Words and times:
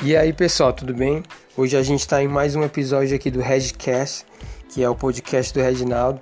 E 0.00 0.16
aí 0.16 0.32
pessoal, 0.32 0.72
tudo 0.72 0.94
bem? 0.94 1.24
Hoje 1.56 1.76
a 1.76 1.82
gente 1.82 2.00
está 2.00 2.22
em 2.22 2.28
mais 2.28 2.54
um 2.54 2.62
episódio 2.62 3.16
aqui 3.16 3.32
do 3.32 3.40
Redcast, 3.40 4.24
que 4.72 4.80
é 4.80 4.88
o 4.88 4.94
podcast 4.94 5.52
do 5.52 5.60
Reginaldo, 5.60 6.20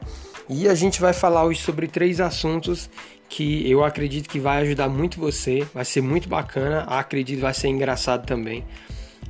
e 0.48 0.66
a 0.66 0.74
gente 0.74 0.98
vai 0.98 1.12
falar 1.12 1.44
hoje 1.44 1.60
sobre 1.60 1.86
três 1.86 2.18
assuntos 2.18 2.88
que 3.28 3.70
eu 3.70 3.84
acredito 3.84 4.30
que 4.30 4.40
vai 4.40 4.62
ajudar 4.62 4.88
muito 4.88 5.20
você, 5.20 5.66
vai 5.74 5.84
ser 5.84 6.00
muito 6.00 6.26
bacana, 6.26 6.84
acredito 6.84 7.40
vai 7.40 7.52
ser 7.52 7.68
engraçado 7.68 8.26
também 8.26 8.64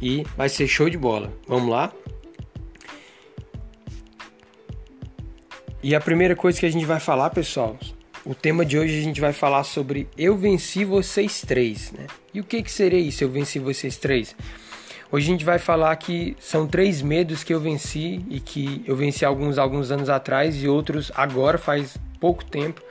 e 0.00 0.24
vai 0.36 0.48
ser 0.48 0.68
show 0.68 0.88
de 0.88 0.96
bola. 0.96 1.32
Vamos 1.48 1.68
lá? 1.68 1.92
E 5.82 5.92
a 5.92 6.00
primeira 6.00 6.36
coisa 6.36 6.60
que 6.60 6.66
a 6.66 6.70
gente 6.70 6.86
vai 6.86 7.00
falar, 7.00 7.30
pessoal, 7.30 7.76
o 8.26 8.34
tema 8.34 8.66
de 8.66 8.76
hoje 8.76 8.98
a 8.98 9.02
gente 9.02 9.20
vai 9.20 9.32
falar 9.32 9.62
sobre 9.62 10.08
Eu 10.18 10.36
Venci 10.36 10.84
Vocês 10.84 11.42
Três, 11.42 11.92
né? 11.92 12.06
E 12.34 12.40
o 12.40 12.44
que, 12.44 12.60
que 12.60 12.72
seria 12.72 12.98
isso, 12.98 13.22
Eu 13.22 13.30
Venci 13.30 13.60
Vocês 13.60 13.96
Três? 13.96 14.34
Hoje 15.12 15.28
a 15.28 15.30
gente 15.30 15.44
vai 15.44 15.60
falar 15.60 15.94
que 15.94 16.36
são 16.40 16.66
três 16.66 17.00
medos 17.00 17.44
que 17.44 17.54
eu 17.54 17.60
venci 17.60 18.24
e 18.28 18.40
que 18.40 18.82
eu 18.84 18.96
venci 18.96 19.24
alguns 19.24 19.56
alguns 19.56 19.92
anos 19.92 20.08
atrás 20.08 20.60
e 20.60 20.66
outros 20.66 21.12
agora 21.14 21.56
faz 21.56 21.96
pouco 22.18 22.44
tempo 22.44 22.82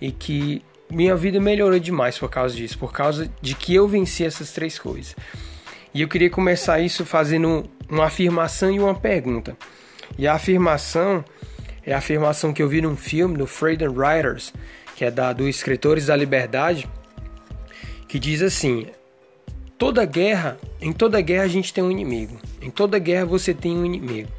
e 0.00 0.10
que 0.10 0.60
minha 0.90 1.14
vida 1.14 1.40
melhorou 1.40 1.78
demais 1.78 2.18
por 2.18 2.28
causa 2.28 2.56
disso, 2.56 2.76
por 2.76 2.92
causa 2.92 3.30
de 3.40 3.54
que 3.54 3.72
eu 3.72 3.86
venci 3.86 4.24
essas 4.24 4.50
três 4.50 4.76
coisas. 4.76 5.14
E 5.94 6.02
eu 6.02 6.08
queria 6.08 6.28
começar 6.28 6.80
isso 6.80 7.06
fazendo 7.06 7.70
uma 7.88 8.06
afirmação 8.06 8.72
e 8.72 8.80
uma 8.80 8.96
pergunta. 8.96 9.56
E 10.18 10.26
a 10.26 10.34
afirmação 10.34 11.24
é 11.86 11.92
a 11.92 11.98
afirmação 11.98 12.52
que 12.52 12.62
eu 12.62 12.68
vi 12.68 12.80
num 12.80 12.96
filme 12.96 13.36
do 13.36 13.46
Freedom 13.46 13.92
Writers, 13.92 14.52
que 14.96 15.04
é 15.04 15.10
da, 15.10 15.32
do 15.32 15.48
Escritores 15.48 16.06
da 16.06 16.16
Liberdade, 16.16 16.88
que 18.08 18.18
diz 18.18 18.42
assim: 18.42 18.86
toda 19.76 20.04
guerra, 20.04 20.58
em 20.80 20.92
toda 20.92 21.20
guerra 21.20 21.44
a 21.44 21.48
gente 21.48 21.72
tem 21.72 21.84
um 21.84 21.90
inimigo. 21.90 22.38
Em 22.62 22.70
toda 22.70 22.98
guerra 22.98 23.26
você 23.26 23.52
tem 23.52 23.76
um 23.76 23.84
inimigo. 23.84 24.30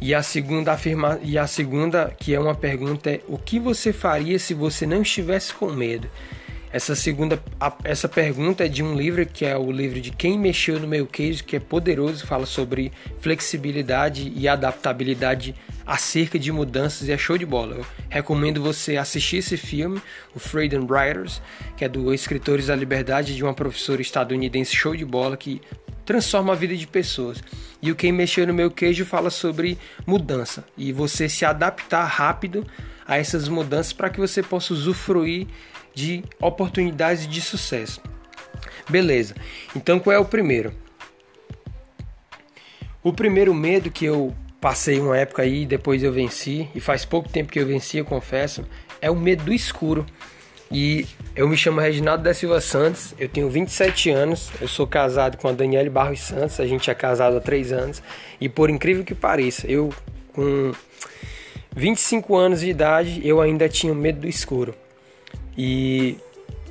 E 0.00 0.14
a 0.14 0.22
segunda 0.22 0.72
afirma, 0.72 1.18
e 1.22 1.36
a 1.36 1.46
segunda, 1.46 2.14
que 2.18 2.34
é 2.34 2.40
uma 2.40 2.54
pergunta 2.54 3.10
é: 3.10 3.20
o 3.28 3.36
que 3.36 3.58
você 3.58 3.92
faria 3.92 4.38
se 4.38 4.54
você 4.54 4.86
não 4.86 5.02
estivesse 5.02 5.52
com 5.52 5.70
medo? 5.72 6.08
Essa 6.72 6.94
segunda 6.94 7.42
essa 7.82 8.08
pergunta 8.08 8.64
é 8.64 8.68
de 8.68 8.80
um 8.80 8.94
livro 8.94 9.26
que 9.26 9.44
é 9.44 9.58
o 9.58 9.72
livro 9.72 10.00
de 10.00 10.12
Quem 10.12 10.38
Mexeu 10.38 10.78
no 10.78 10.86
Meu 10.86 11.04
Queijo, 11.04 11.42
que 11.42 11.56
é 11.56 11.60
poderoso, 11.60 12.24
fala 12.26 12.46
sobre 12.46 12.92
flexibilidade 13.18 14.32
e 14.36 14.46
adaptabilidade 14.46 15.52
acerca 15.90 16.38
de 16.38 16.52
mudanças 16.52 17.08
e 17.08 17.12
é 17.12 17.18
show 17.18 17.36
de 17.36 17.44
bola. 17.44 17.74
Eu 17.74 17.86
recomendo 18.08 18.62
você 18.62 18.96
assistir 18.96 19.38
esse 19.38 19.56
filme, 19.56 20.00
o 20.32 20.38
Freedom 20.38 20.86
Writers, 20.88 21.42
que 21.76 21.84
é 21.84 21.88
do 21.88 22.14
Escritores 22.14 22.66
da 22.66 22.76
Liberdade 22.76 23.34
de 23.34 23.42
uma 23.42 23.52
professora 23.52 24.00
estadunidense 24.00 24.74
show 24.74 24.94
de 24.94 25.04
bola 25.04 25.36
que 25.36 25.60
transforma 26.06 26.52
a 26.52 26.56
vida 26.56 26.76
de 26.76 26.86
pessoas. 26.86 27.42
E 27.82 27.90
o 27.90 27.96
Quem 27.96 28.12
Mexeu 28.12 28.46
no 28.46 28.54
Meu 28.54 28.70
Queijo 28.70 29.04
fala 29.04 29.30
sobre 29.30 29.76
mudança 30.06 30.64
e 30.78 30.92
você 30.92 31.28
se 31.28 31.44
adaptar 31.44 32.04
rápido 32.04 32.64
a 33.04 33.16
essas 33.16 33.48
mudanças 33.48 33.92
para 33.92 34.10
que 34.10 34.20
você 34.20 34.44
possa 34.44 34.72
usufruir 34.72 35.48
de 35.92 36.22
oportunidades 36.40 37.26
de 37.26 37.40
sucesso. 37.40 38.00
Beleza. 38.88 39.34
Então 39.74 39.98
qual 39.98 40.14
é 40.14 40.18
o 40.20 40.24
primeiro? 40.24 40.72
O 43.02 43.12
primeiro 43.12 43.52
medo 43.52 43.90
que 43.90 44.04
eu 44.04 44.32
passei 44.60 45.00
uma 45.00 45.16
época 45.16 45.42
aí, 45.42 45.64
depois 45.64 46.02
eu 46.02 46.12
venci, 46.12 46.68
e 46.74 46.80
faz 46.80 47.04
pouco 47.04 47.28
tempo 47.28 47.50
que 47.50 47.58
eu 47.58 47.66
venci, 47.66 47.98
eu 47.98 48.04
confesso, 48.04 48.64
é 49.00 49.10
o 49.10 49.16
medo 49.16 49.44
do 49.44 49.52
escuro. 49.52 50.04
E 50.70 51.06
eu 51.34 51.48
me 51.48 51.56
chamo 51.56 51.80
Reginaldo 51.80 52.22
da 52.22 52.32
Silva 52.32 52.60
Santos, 52.60 53.12
eu 53.18 53.28
tenho 53.28 53.50
27 53.50 54.10
anos, 54.10 54.50
eu 54.60 54.68
sou 54.68 54.86
casado 54.86 55.36
com 55.36 55.48
a 55.48 55.52
Daniele 55.52 55.90
Barros 55.90 56.20
Santos, 56.20 56.60
a 56.60 56.66
gente 56.66 56.88
é 56.88 56.94
casado 56.94 57.36
há 57.36 57.40
3 57.40 57.72
anos, 57.72 58.02
e 58.40 58.48
por 58.48 58.70
incrível 58.70 59.02
que 59.02 59.14
pareça, 59.14 59.66
eu 59.66 59.92
com 60.32 60.72
25 61.74 62.36
anos 62.36 62.60
de 62.60 62.70
idade, 62.70 63.20
eu 63.24 63.40
ainda 63.40 63.68
tinha 63.68 63.92
medo 63.92 64.20
do 64.20 64.28
escuro. 64.28 64.74
E 65.56 66.16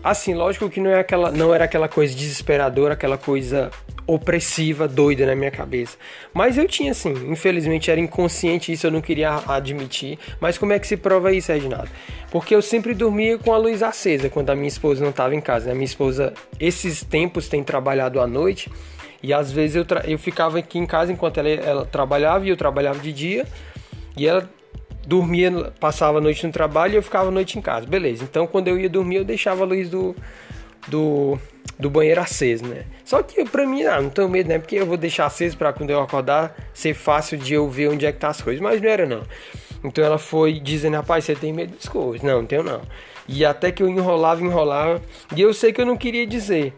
assim, 0.02 0.34
lógico 0.34 0.70
que 0.70 0.80
não, 0.80 0.92
é 0.92 1.00
aquela, 1.00 1.30
não 1.32 1.54
era 1.54 1.66
aquela 1.66 1.90
coisa 1.90 2.16
desesperadora, 2.16 2.94
aquela 2.94 3.18
coisa 3.18 3.70
opressiva, 4.09 4.88
doida 4.88 5.25
na 5.25 5.36
minha 5.36 5.52
cabeça. 5.52 5.96
Mas 6.34 6.58
eu 6.58 6.68
tinha 6.68 6.92
assim, 6.92 7.12
infelizmente 7.31 7.92
era 7.92 8.00
inconsciente 8.00 8.72
isso, 8.72 8.88
eu 8.88 8.92
não 8.92 9.02
queria 9.02 9.40
admitir. 9.47 10.18
Mas 10.42 10.58
como 10.58 10.74
é 10.74 10.80
que 10.80 10.88
se 10.88 10.97
prova 10.97 11.31
isso, 11.31 11.52
Reginaldo? 11.52 11.90
Porque 12.31 12.56
eu 12.56 12.62
sempre 12.62 12.96
dormia 12.96 13.38
com 13.38 13.53
a 13.53 13.58
luz 13.58 13.84
acesa 13.84 14.28
quando 14.28 14.50
a 14.50 14.56
minha 14.56 14.68
esposa 14.68 15.03
não 15.03 15.12
estava 15.12 15.36
em 15.36 15.42
casa. 15.42 15.72
A 15.72 15.75
minha 15.75 15.86
esposa, 15.86 16.34
esses 16.59 17.03
tempos, 17.03 17.48
tem 17.48 17.64
trabalhado 17.64 18.19
à 18.19 18.25
noite. 18.25 18.72
E 19.22 19.31
às 19.31 19.52
vezes 19.52 19.75
eu, 19.75 19.86
eu 20.08 20.18
ficava 20.18 20.58
aqui 20.58 20.80
em 20.80 20.88
casa 20.88 21.12
enquanto 21.12 21.38
ela, 21.38 21.50
ela 21.50 21.86
trabalhava 21.86 22.46
e 22.48 22.50
eu 22.50 22.58
trabalhava 22.58 22.98
de 23.00 23.14
dia. 23.14 23.46
E 24.18 24.28
ela 24.28 24.50
dormia, 25.06 25.52
passava 25.80 26.18
a 26.18 26.22
noite 26.22 26.46
no 26.48 26.52
trabalho 26.52 26.94
e 26.94 26.96
eu 26.96 27.03
ficava 27.03 27.28
a 27.28 27.31
noite 27.31 27.59
em 27.59 27.62
casa. 27.62 27.86
Beleza. 27.86 28.24
Então 28.24 28.48
quando 28.48 28.69
eu 28.69 28.80
ia 28.80 28.90
dormir, 28.90 29.18
eu 29.18 29.24
deixava 29.24 29.64
a 29.64 29.68
luz 29.68 29.88
do, 29.88 30.16
do 30.88 31.38
do 31.80 31.90
banheiro 31.90 32.20
aceso, 32.20 32.66
né? 32.66 32.84
Só 33.06 33.24
que 33.24 33.46
pra 33.46 33.66
mim, 33.66 33.84
ah, 33.84 34.02
não 34.02 34.10
tenho 34.10 34.28
medo, 34.28 34.50
né? 34.50 34.60
Porque 34.60 34.76
eu 34.76 34.86
vou 34.86 34.98
deixar 34.98 35.28
aceso 35.28 35.58
para 35.58 35.72
quando 35.72 35.92
eu 35.92 36.02
acordar 36.02 36.54
ser 36.74 36.94
fácil 36.94 37.38
de 37.38 37.54
eu 37.54 37.70
ver 37.70 37.90
onde 37.90 38.06
é 38.06 38.12
que 38.12 38.20
tá 38.20 38.28
as 38.28 38.42
coisas. 38.42 38.62
Mas 38.62 38.82
não 38.82 38.90
era 38.90 39.06
não. 39.06 39.24
Então 39.84 40.04
ela 40.04 40.18
foi 40.18 40.60
dizendo, 40.60 40.98
rapaz, 40.98 41.24
você 41.24 41.36
tem 41.36 41.54
medo 41.54 41.74
das 41.74 41.88
coisas? 41.88 42.22
Não, 42.22 42.40
não 42.42 42.46
tenho 42.46 42.64
não. 42.64 42.82
E 43.28 43.46
até 43.46 43.72
que 43.72 43.82
eu 43.82 43.88
enrolava, 43.88 44.42
enrolava. 44.42 45.02
E 45.34 45.42
eu 45.42 45.54
sei 45.54 45.72
que 45.72 45.80
eu 45.80 45.86
não 45.86 45.96
queria 45.96 46.28
dizer. 46.28 46.74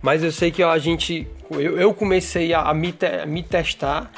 Mas 0.00 0.24
eu 0.24 0.32
sei 0.32 0.50
que 0.50 0.62
a 0.62 0.78
gente. 0.78 1.28
Eu, 1.50 1.78
eu 1.78 1.92
comecei 1.92 2.54
a, 2.54 2.62
a, 2.62 2.72
me 2.72 2.92
te, 2.92 3.06
a 3.06 3.26
me 3.26 3.42
testar 3.42 4.10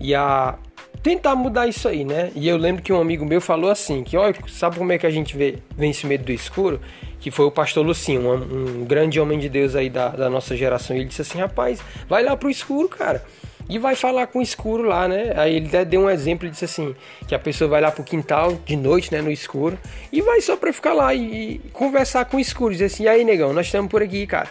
e 0.00 0.14
a 0.14 0.56
tentar 1.02 1.34
mudar 1.34 1.66
isso 1.66 1.88
aí, 1.88 2.04
né? 2.04 2.30
E 2.34 2.48
eu 2.48 2.56
lembro 2.56 2.82
que 2.82 2.92
um 2.92 3.00
amigo 3.00 3.24
meu 3.24 3.40
falou 3.40 3.70
assim: 3.70 4.02
que 4.02 4.16
olha, 4.16 4.34
sabe 4.48 4.76
como 4.76 4.92
é 4.92 4.98
que 4.98 5.06
a 5.06 5.10
gente 5.10 5.36
vê, 5.36 5.58
vence 5.76 6.06
medo 6.06 6.24
do 6.24 6.32
escuro? 6.32 6.80
que 7.20 7.32
foi 7.32 7.46
o 7.46 7.50
pastor 7.50 7.84
Lucinho, 7.84 8.30
um, 8.30 8.82
um 8.82 8.84
grande 8.84 9.18
homem 9.18 9.40
de 9.40 9.48
Deus 9.48 9.74
aí 9.74 9.90
da, 9.90 10.08
da 10.10 10.30
nossa 10.30 10.56
geração. 10.56 10.94
E 10.94 11.00
ele 11.00 11.08
disse 11.08 11.22
assim: 11.22 11.38
rapaz, 11.38 11.80
vai 12.08 12.22
lá 12.22 12.36
pro 12.36 12.48
escuro, 12.48 12.88
cara 12.88 13.24
e 13.68 13.78
vai 13.78 13.94
falar 13.94 14.26
com 14.28 14.38
o 14.38 14.42
escuro 14.42 14.82
lá, 14.82 15.06
né? 15.06 15.32
Aí 15.36 15.56
ele 15.56 15.84
deu 15.84 16.00
um 16.02 16.10
exemplo 16.10 16.46
e 16.46 16.50
disse 16.50 16.64
assim: 16.64 16.96
que 17.26 17.34
a 17.34 17.38
pessoa 17.38 17.68
vai 17.68 17.80
lá 17.80 17.90
pro 17.90 18.02
quintal 18.02 18.54
de 18.64 18.76
noite, 18.76 19.12
né? 19.12 19.20
No 19.20 19.30
escuro, 19.30 19.78
e 20.10 20.22
vai 20.22 20.40
só 20.40 20.56
pra 20.56 20.72
ficar 20.72 20.94
lá 20.94 21.12
e, 21.12 21.56
e 21.56 21.58
conversar 21.72 22.24
com 22.24 22.38
o 22.38 22.40
escuro. 22.40 22.72
Dizer 22.72 22.86
assim: 22.86 23.06
aí, 23.06 23.24
negão, 23.24 23.52
nós 23.52 23.66
estamos 23.66 23.90
por 23.90 24.02
aqui, 24.02 24.26
cara 24.26 24.48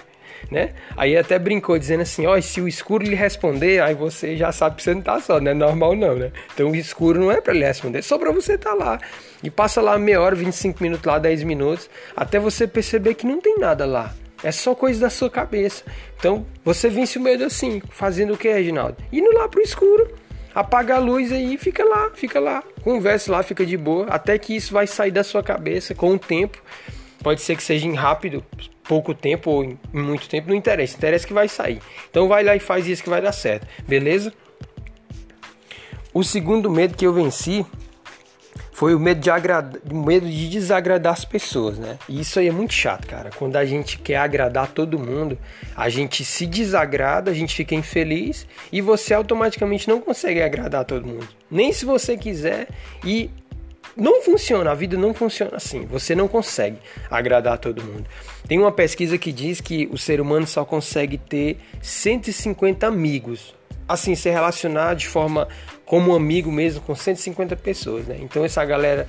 né? 0.51 0.71
Aí 0.95 1.17
até 1.17 1.37
brincou 1.37 1.77
dizendo 1.77 2.01
assim, 2.01 2.25
ó, 2.25 2.37
oh, 2.37 2.41
se 2.41 2.61
o 2.61 2.67
escuro 2.67 3.03
lhe 3.03 3.15
responder, 3.15 3.81
aí 3.81 3.93
você 3.93 4.35
já 4.35 4.51
sabe 4.51 4.77
que 4.77 4.83
você 4.83 4.93
não 4.93 5.01
tá 5.01 5.19
só, 5.19 5.39
não 5.39 5.51
é 5.51 5.53
normal 5.53 5.95
não, 5.95 6.15
né? 6.15 6.31
Então 6.53 6.71
o 6.71 6.75
escuro 6.75 7.19
não 7.19 7.31
é 7.31 7.41
para 7.41 7.53
ele 7.53 7.65
responder, 7.65 8.01
só 8.01 8.17
para 8.17 8.31
você 8.31 8.57
tá 8.57 8.73
lá. 8.73 8.99
E 9.43 9.49
passa 9.49 9.81
lá 9.81 9.97
meia 9.97 10.21
hora, 10.21 10.35
25 10.35 10.81
minutos 10.81 11.05
lá, 11.05 11.19
10 11.19 11.43
minutos, 11.43 11.89
até 12.15 12.39
você 12.39 12.67
perceber 12.67 13.13
que 13.13 13.25
não 13.25 13.39
tem 13.39 13.57
nada 13.57 13.85
lá. 13.85 14.13
É 14.43 14.51
só 14.51 14.75
coisa 14.75 15.01
da 15.01 15.09
sua 15.09 15.29
cabeça. 15.29 15.83
Então, 16.19 16.45
você 16.63 16.89
vence 16.89 17.17
o 17.17 17.21
medo 17.21 17.43
assim, 17.43 17.81
fazendo 17.89 18.33
o 18.33 18.37
que, 18.37 18.51
Reginaldo? 18.51 18.97
Indo 19.11 19.31
lá 19.33 19.47
pro 19.47 19.61
escuro. 19.61 20.07
Apaga 20.53 20.95
a 20.95 20.99
luz 20.99 21.31
aí 21.31 21.53
e 21.53 21.57
fica 21.57 21.83
lá, 21.83 22.09
fica 22.13 22.39
lá. 22.39 22.63
Converse 22.83 23.29
lá, 23.29 23.43
fica 23.43 23.65
de 23.65 23.77
boa. 23.77 24.07
Até 24.07 24.37
que 24.37 24.55
isso 24.55 24.73
vai 24.73 24.87
sair 24.87 25.11
da 25.11 25.23
sua 25.23 25.43
cabeça 25.43 25.93
com 25.93 26.13
o 26.13 26.19
tempo. 26.19 26.61
Pode 27.27 27.41
ser 27.41 27.57
que 27.57 27.63
seja 27.63 27.85
em 27.85 27.93
rápido, 27.93 28.41
pouco 28.85 29.13
tempo 29.13 29.51
ou 29.51 29.61
em 29.65 29.77
muito 29.91 30.29
tempo, 30.29 30.47
não 30.47 30.55
interessa. 30.55 30.95
Interessa 30.95 31.27
que 31.27 31.33
vai 31.33 31.49
sair. 31.49 31.81
Então 32.09 32.25
vai 32.25 32.41
lá 32.41 32.55
e 32.55 32.59
faz 32.61 32.87
isso 32.87 33.03
que 33.03 33.09
vai 33.09 33.21
dar 33.21 33.33
certo. 33.33 33.67
Beleza? 33.85 34.31
O 36.13 36.23
segundo 36.23 36.71
medo 36.71 36.95
que 36.95 37.05
eu 37.05 37.11
venci 37.11 37.65
foi 38.71 38.95
o 38.95 38.99
medo 38.99 39.19
de, 39.19 39.29
agradar, 39.29 39.81
medo 39.91 40.25
de 40.25 40.47
desagradar 40.47 41.11
as 41.11 41.25
pessoas, 41.25 41.77
né? 41.77 41.99
E 42.07 42.21
isso 42.21 42.39
aí 42.39 42.47
é 42.47 42.51
muito 42.51 42.73
chato, 42.73 43.05
cara. 43.05 43.29
Quando 43.35 43.57
a 43.57 43.65
gente 43.65 43.99
quer 43.99 44.15
agradar 44.15 44.69
todo 44.69 44.97
mundo, 44.97 45.37
a 45.75 45.89
gente 45.89 46.23
se 46.23 46.47
desagrada, 46.47 47.29
a 47.29 47.33
gente 47.33 47.53
fica 47.53 47.75
infeliz 47.75 48.47
e 48.71 48.79
você 48.79 49.13
automaticamente 49.13 49.89
não 49.89 49.99
consegue 49.99 50.41
agradar 50.41 50.85
todo 50.85 51.05
mundo. 51.05 51.27
Nem 51.51 51.73
se 51.73 51.83
você 51.83 52.15
quiser 52.15 52.69
e 53.03 53.29
não 53.97 54.21
funciona, 54.21 54.71
a 54.71 54.75
vida 54.75 54.95
não 54.95 55.13
funciona 55.13 55.57
assim. 55.57 55.85
Você 55.87 56.13
não 56.13 56.27
consegue 56.27 56.77
agradar 57.09 57.57
todo 57.57 57.83
mundo. 57.83 58.05
Tem 58.47 58.59
uma 58.59 58.71
pesquisa 58.71 59.17
que 59.17 59.31
diz 59.31 59.59
que 59.59 59.89
o 59.91 59.97
ser 59.97 60.21
humano 60.21 60.45
só 60.45 60.63
consegue 60.63 61.17
ter 61.17 61.57
150 61.81 62.85
amigos. 62.85 63.55
Assim, 63.87 64.15
se 64.15 64.29
relacionar 64.29 64.93
de 64.93 65.07
forma 65.07 65.47
como 65.85 66.11
um 66.11 66.15
amigo 66.15 66.51
mesmo 66.51 66.81
com 66.81 66.93
150 66.93 67.55
pessoas, 67.55 68.05
né? 68.05 68.17
Então 68.21 68.45
essa 68.45 68.63
galera 68.63 69.07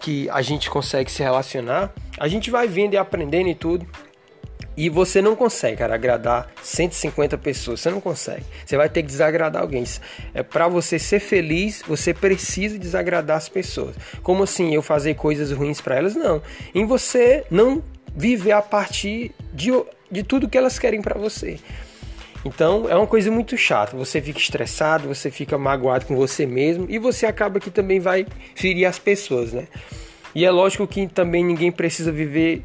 que 0.00 0.28
a 0.30 0.42
gente 0.42 0.68
consegue 0.68 1.10
se 1.10 1.22
relacionar, 1.22 1.92
a 2.18 2.28
gente 2.28 2.50
vai 2.50 2.68
vendo 2.68 2.94
e 2.94 2.96
aprendendo 2.96 3.48
e 3.48 3.54
tudo. 3.54 3.86
E 4.76 4.90
você 4.90 5.22
não 5.22 5.34
consegue, 5.34 5.78
cara, 5.78 5.94
agradar 5.94 6.50
150 6.62 7.38
pessoas. 7.38 7.80
Você 7.80 7.90
não 7.90 8.00
consegue. 8.00 8.44
Você 8.64 8.76
vai 8.76 8.88
ter 8.88 9.02
que 9.02 9.08
desagradar 9.08 9.62
alguém. 9.62 9.84
É 10.34 10.42
para 10.42 10.68
você 10.68 10.98
ser 10.98 11.18
feliz, 11.20 11.82
você 11.86 12.12
precisa 12.12 12.78
desagradar 12.78 13.38
as 13.38 13.48
pessoas. 13.48 13.96
Como 14.22 14.42
assim 14.42 14.74
eu 14.74 14.82
fazer 14.82 15.14
coisas 15.14 15.50
ruins 15.50 15.80
para 15.80 15.96
elas? 15.96 16.14
Não. 16.14 16.42
Em 16.74 16.84
você 16.84 17.44
não 17.50 17.82
viver 18.14 18.52
a 18.52 18.60
partir 18.60 19.32
de, 19.52 19.70
de 20.10 20.22
tudo 20.22 20.48
que 20.48 20.58
elas 20.58 20.78
querem 20.78 21.00
para 21.00 21.18
você. 21.18 21.58
Então 22.44 22.88
é 22.88 22.94
uma 22.94 23.06
coisa 23.06 23.30
muito 23.30 23.56
chata. 23.56 23.96
Você 23.96 24.20
fica 24.20 24.38
estressado, 24.38 25.08
você 25.08 25.30
fica 25.30 25.56
magoado 25.56 26.06
com 26.06 26.14
você 26.14 26.46
mesmo 26.46 26.86
e 26.88 26.98
você 26.98 27.26
acaba 27.26 27.58
que 27.58 27.70
também 27.70 27.98
vai 27.98 28.26
ferir 28.54 28.84
as 28.84 28.98
pessoas, 28.98 29.52
né? 29.52 29.66
E 30.34 30.44
é 30.44 30.50
lógico 30.50 30.86
que 30.86 31.06
também 31.06 31.42
ninguém 31.42 31.72
precisa 31.72 32.12
viver 32.12 32.62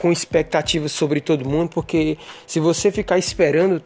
com 0.00 0.12
expectativas 0.12 0.92
sobre 0.92 1.20
todo 1.20 1.48
mundo, 1.48 1.70
porque 1.70 2.18
se 2.46 2.60
você 2.60 2.90
ficar 2.90 3.18
esperando 3.18 3.82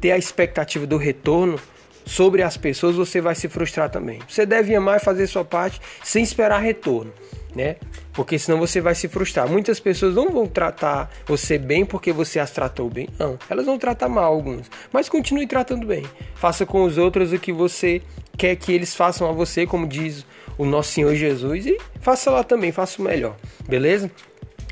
ter 0.00 0.12
a 0.12 0.18
expectativa 0.18 0.86
do 0.86 0.96
retorno 0.96 1.58
sobre 2.04 2.42
as 2.42 2.56
pessoas, 2.56 2.96
você 2.96 3.20
vai 3.20 3.34
se 3.34 3.48
frustrar 3.48 3.90
também. 3.90 4.20
Você 4.28 4.46
deve 4.46 4.74
amar 4.74 4.96
e 4.96 5.00
fazer 5.00 5.26
sua 5.26 5.44
parte 5.44 5.80
sem 6.02 6.22
esperar 6.22 6.58
retorno, 6.60 7.12
né? 7.54 7.76
Porque 8.14 8.38
senão 8.38 8.58
você 8.58 8.80
vai 8.80 8.94
se 8.94 9.08
frustrar. 9.08 9.48
Muitas 9.48 9.78
pessoas 9.78 10.14
não 10.14 10.30
vão 10.30 10.46
tratar 10.46 11.10
você 11.26 11.58
bem 11.58 11.84
porque 11.84 12.12
você 12.12 12.40
as 12.40 12.50
tratou 12.50 12.88
bem. 12.88 13.08
Não, 13.18 13.38
elas 13.48 13.66
vão 13.66 13.78
tratar 13.78 14.08
mal 14.08 14.32
alguns. 14.32 14.70
Mas 14.90 15.08
continue 15.08 15.46
tratando 15.46 15.86
bem. 15.86 16.04
Faça 16.34 16.64
com 16.64 16.82
os 16.82 16.96
outros 16.96 17.32
o 17.32 17.38
que 17.38 17.52
você 17.52 18.00
quer 18.36 18.56
que 18.56 18.72
eles 18.72 18.94
façam 18.94 19.28
a 19.28 19.32
você, 19.32 19.66
como 19.66 19.86
diz 19.86 20.24
o 20.56 20.64
nosso 20.64 20.92
Senhor 20.92 21.14
Jesus, 21.14 21.66
e 21.66 21.78
faça 22.00 22.30
lá 22.30 22.42
também, 22.42 22.72
faça 22.72 23.00
o 23.00 23.04
melhor. 23.04 23.36
Beleza? 23.68 24.10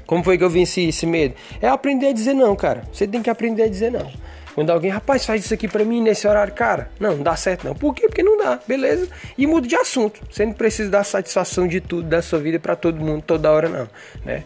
Como 0.07 0.23
foi 0.23 0.39
que 0.39 0.45
eu 0.45 0.51
venci 0.51 0.89
esse 0.89 1.07
medo? 1.07 1.35
É 1.61 1.69
aprender 1.69 2.09
a 2.09 2.13
dizer 2.13 2.35
não, 2.35 2.55
cara. 2.55 2.83
Você 2.93 3.07
tem 3.07 3.23
que 3.23 3.31
aprender 3.31 3.65
a 3.65 3.69
dizer 3.69 3.91
não. 3.91 4.11
Quando 4.55 4.71
alguém, 4.71 4.91
rapaz, 4.91 5.27
faz 5.27 5.45
isso 5.45 5.53
aqui 5.53 5.69
para 5.69 5.85
mim 5.85 6.01
nesse 6.01 6.27
horário, 6.27 6.55
cara, 6.55 6.91
não, 6.99 7.17
não 7.17 7.23
dá 7.23 7.37
certo 7.37 7.67
não. 7.67 7.75
Por 7.75 7.95
quê? 7.95 8.09
Porque 8.09 8.23
não 8.23 8.39
dá, 8.39 8.59
beleza? 8.67 9.07
E 9.37 9.47
muda 9.47 9.69
de 9.69 9.77
assunto. 9.77 10.19
Você 10.31 10.47
não 10.47 10.55
precisa 10.55 10.89
dar 10.89 11.05
satisfação 11.05 11.69
de 11.69 11.79
tudo 11.79 12.09
da 12.09 12.23
sua 12.23 12.39
vida 12.39 12.59
para 12.59 12.75
todo 12.75 12.99
mundo 12.99 13.23
toda 13.27 13.51
hora, 13.51 13.69
não, 13.69 13.87
né? 14.25 14.45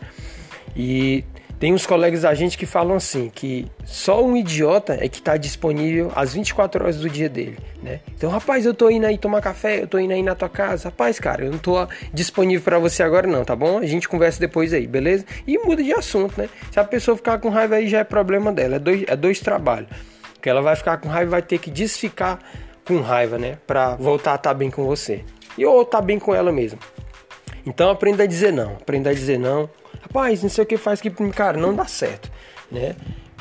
E 0.75 1.25
tem 1.61 1.75
uns 1.75 1.85
colegas 1.85 2.23
da 2.23 2.33
gente 2.33 2.57
que 2.57 2.65
falam 2.65 2.97
assim, 2.97 3.29
que 3.29 3.67
só 3.85 4.25
um 4.25 4.35
idiota 4.35 4.95
é 4.99 5.07
que 5.11 5.19
está 5.19 5.37
disponível 5.37 6.11
às 6.17 6.33
24 6.33 6.83
horas 6.83 6.97
do 6.97 7.11
dia 7.11 7.29
dele, 7.29 7.59
né? 7.83 8.01
Então, 8.17 8.31
rapaz, 8.31 8.65
eu 8.65 8.73
tô 8.73 8.89
indo 8.89 9.05
aí 9.05 9.19
tomar 9.19 9.43
café, 9.43 9.83
eu 9.83 9.87
tô 9.87 9.99
indo 9.99 10.15
aí 10.15 10.23
na 10.23 10.35
tua 10.35 10.49
casa. 10.49 10.89
Rapaz, 10.89 11.21
cara, 11.21 11.45
eu 11.45 11.51
não 11.51 11.59
tô 11.59 11.87
disponível 12.15 12.65
para 12.65 12.79
você 12.79 13.03
agora 13.03 13.27
não, 13.27 13.45
tá 13.45 13.55
bom? 13.55 13.79
A 13.79 13.85
gente 13.85 14.09
conversa 14.09 14.41
depois 14.41 14.73
aí, 14.73 14.87
beleza? 14.87 15.27
E 15.47 15.59
muda 15.59 15.83
de 15.83 15.93
assunto, 15.93 16.41
né? 16.41 16.49
Se 16.73 16.81
a 16.81 16.85
pessoa 16.85 17.15
ficar 17.15 17.39
com 17.39 17.51
raiva 17.51 17.75
aí 17.75 17.87
já 17.87 17.99
é 17.99 18.05
problema 18.05 18.51
dela, 18.51 18.77
é 18.77 18.79
dois, 18.79 19.05
é 19.07 19.15
dois 19.15 19.39
trabalhos. 19.41 19.91
Que 20.41 20.49
ela 20.49 20.63
vai 20.63 20.75
ficar 20.75 20.97
com 20.97 21.11
raiva 21.11 21.29
e 21.29 21.31
vai 21.31 21.43
ter 21.43 21.59
que 21.59 21.71
desficar 21.71 22.39
com 22.87 23.03
raiva, 23.03 23.37
né? 23.37 23.59
Pra 23.67 23.97
voltar 23.97 24.33
a 24.33 24.37
estar 24.37 24.51
tá 24.51 24.55
bem 24.55 24.71
com 24.71 24.87
você. 24.87 25.23
E 25.59 25.67
ou 25.67 25.85
tá 25.85 26.01
bem 26.01 26.19
com 26.19 26.35
ela 26.35 26.51
mesmo. 26.51 26.79
Então 27.67 27.91
aprenda 27.91 28.23
a 28.23 28.27
dizer 28.27 28.51
não, 28.51 28.77
aprenda 28.77 29.11
a 29.11 29.13
dizer 29.13 29.39
não, 29.39 29.69
Rapaz, 30.03 30.43
não 30.43 30.51
sei 30.51 30.65
o 30.65 30.67
que 30.67 30.77
faz 30.77 31.01
que 31.01 31.11
cara, 31.31 31.59
não 31.59 31.75
dá 31.75 31.87
certo, 31.87 32.31
né? 32.71 32.97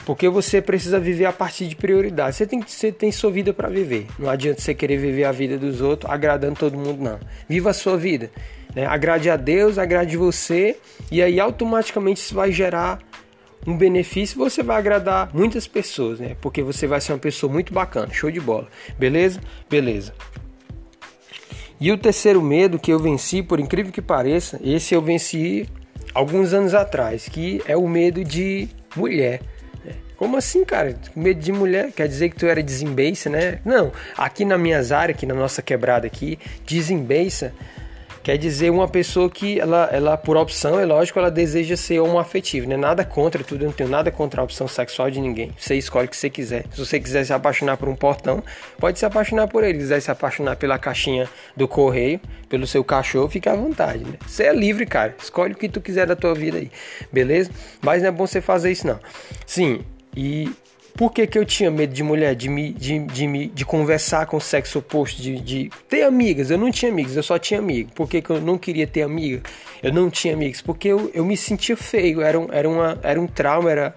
Porque 0.05 0.27
você 0.27 0.61
precisa 0.61 0.99
viver 0.99 1.25
a 1.25 1.33
partir 1.33 1.67
de 1.67 1.75
prioridade. 1.75 2.35
Você 2.35 2.45
tem, 2.47 2.61
você 2.61 2.91
tem 2.91 3.11
sua 3.11 3.29
vida 3.29 3.53
para 3.53 3.69
viver. 3.69 4.07
Não 4.17 4.29
adianta 4.29 4.59
você 4.59 4.73
querer 4.73 4.97
viver 4.97 5.23
a 5.25 5.31
vida 5.31 5.57
dos 5.57 5.81
outros 5.81 6.11
agradando 6.11 6.55
todo 6.55 6.77
mundo, 6.77 7.03
não. 7.03 7.19
Viva 7.47 7.69
a 7.69 7.73
sua 7.73 7.95
vida. 7.95 8.31
Né? 8.73 8.85
Agrade 8.85 9.29
a 9.29 9.35
Deus, 9.35 9.77
agrade 9.77 10.17
você, 10.17 10.77
e 11.11 11.21
aí 11.21 11.39
automaticamente 11.39 12.21
isso 12.21 12.33
vai 12.33 12.51
gerar 12.51 12.99
um 13.67 13.77
benefício. 13.77 14.37
Você 14.37 14.63
vai 14.63 14.77
agradar 14.77 15.29
muitas 15.33 15.67
pessoas, 15.67 16.19
né? 16.19 16.35
Porque 16.41 16.63
você 16.63 16.87
vai 16.87 16.99
ser 17.01 17.13
uma 17.13 17.19
pessoa 17.19 17.51
muito 17.51 17.73
bacana. 17.73 18.11
Show 18.11 18.31
de 18.31 18.39
bola. 18.39 18.67
Beleza? 18.97 19.39
Beleza. 19.69 20.13
E 21.79 21.91
o 21.91 21.97
terceiro 21.97 22.41
medo 22.41 22.77
que 22.77 22.91
eu 22.91 22.99
venci, 22.99 23.41
por 23.41 23.59
incrível 23.59 23.91
que 23.91 24.01
pareça, 24.01 24.59
esse 24.63 24.93
eu 24.93 25.01
venci 25.01 25.67
alguns 26.13 26.53
anos 26.53 26.73
atrás, 26.73 27.27
que 27.29 27.61
é 27.65 27.75
o 27.75 27.87
medo 27.87 28.23
de 28.23 28.69
mulher. 28.95 29.41
Como 30.17 30.35
assim, 30.35 30.65
cara? 30.65 30.97
Medo 31.15 31.39
de 31.39 31.51
mulher 31.51 31.93
quer 31.93 32.05
dizer 32.05 32.29
que 32.29 32.35
tu 32.35 32.45
era 32.45 32.61
desembeça, 32.61 33.29
né? 33.29 33.59
Não, 33.63 33.89
aqui 34.17 34.43
na 34.43 34.57
minhas 34.57 34.91
áreas, 34.91 35.15
aqui 35.15 35.25
na 35.25 35.33
nossa 35.33 35.61
quebrada 35.61 36.05
aqui, 36.05 36.37
desembeça 36.65 37.53
Quer 38.29 38.37
dizer, 38.37 38.69
uma 38.69 38.87
pessoa 38.87 39.27
que 39.27 39.59
ela, 39.59 39.89
ela 39.91 40.15
por 40.15 40.37
opção, 40.37 40.79
é 40.79 40.85
lógico, 40.85 41.17
ela 41.17 41.31
deseja 41.31 41.75
ser 41.75 41.99
homoafetivo, 41.99 42.69
né? 42.69 42.77
Nada 42.77 43.03
contra 43.03 43.43
tudo, 43.43 43.63
eu 43.63 43.69
não 43.69 43.73
tenho 43.73 43.89
nada 43.89 44.11
contra 44.11 44.39
a 44.39 44.43
opção 44.43 44.67
sexual 44.67 45.09
de 45.09 45.19
ninguém. 45.19 45.51
Você 45.57 45.73
escolhe 45.73 46.05
o 46.05 46.09
que 46.11 46.15
você 46.15 46.29
quiser. 46.29 46.65
Se 46.71 46.77
você 46.77 46.99
quiser 46.99 47.23
se 47.23 47.33
apaixonar 47.33 47.77
por 47.77 47.89
um 47.89 47.95
portão, 47.95 48.43
pode 48.77 48.99
se 48.99 49.05
apaixonar 49.07 49.47
por 49.47 49.63
ele. 49.63 49.73
Se 49.73 49.79
quiser 49.79 49.99
se 50.01 50.11
apaixonar 50.11 50.57
pela 50.57 50.77
caixinha 50.77 51.27
do 51.57 51.67
correio, 51.67 52.21
pelo 52.47 52.67
seu 52.67 52.83
cachorro, 52.83 53.27
fica 53.27 53.51
à 53.51 53.55
vontade, 53.55 54.03
né? 54.05 54.19
Você 54.27 54.43
é 54.43 54.53
livre, 54.53 54.85
cara. 54.85 55.15
Escolhe 55.17 55.53
o 55.53 55.57
que 55.57 55.67
tu 55.67 55.81
quiser 55.81 56.05
da 56.05 56.15
tua 56.15 56.35
vida 56.35 56.59
aí, 56.59 56.69
beleza? 57.11 57.49
Mas 57.81 58.03
não 58.03 58.09
é 58.09 58.11
bom 58.11 58.27
você 58.27 58.41
fazer 58.41 58.71
isso, 58.71 58.85
não. 58.85 58.99
Sim, 59.47 59.81
e 60.15 60.51
por 60.99 61.13
que, 61.13 61.25
que 61.25 61.39
eu 61.39 61.45
tinha 61.45 61.71
medo 61.71 61.93
de 61.93 62.03
mulher, 62.03 62.35
de 62.35 62.49
me, 62.49 62.73
de, 62.73 62.99
de, 62.99 63.25
me, 63.25 63.47
de 63.47 63.63
conversar 63.63 64.25
com 64.25 64.35
o 64.35 64.41
sexo 64.41 64.79
oposto, 64.79 65.21
de, 65.21 65.39
de 65.39 65.71
ter 65.87 66.01
amigas? 66.03 66.51
Eu 66.51 66.57
não 66.57 66.69
tinha 66.69 66.91
amigas, 66.91 67.15
eu 67.15 67.23
só 67.23 67.39
tinha 67.39 67.57
amigo. 67.57 67.89
Por 67.95 68.09
que, 68.09 68.21
que 68.21 68.29
eu 68.29 68.41
não 68.41 68.57
queria 68.57 68.85
ter 68.85 69.03
amiga? 69.03 69.41
Eu 69.81 69.93
não 69.93 70.09
tinha 70.09 70.33
amigos, 70.33 70.59
porque 70.59 70.89
eu, 70.89 71.09
eu 71.13 71.23
me 71.23 71.37
sentia 71.37 71.77
feio, 71.77 72.21
era 72.21 72.37
um, 72.37 72.49
era 72.51 72.67
uma, 72.67 72.99
era 73.01 73.21
um 73.21 73.27
trauma, 73.27 73.71
era, 73.71 73.95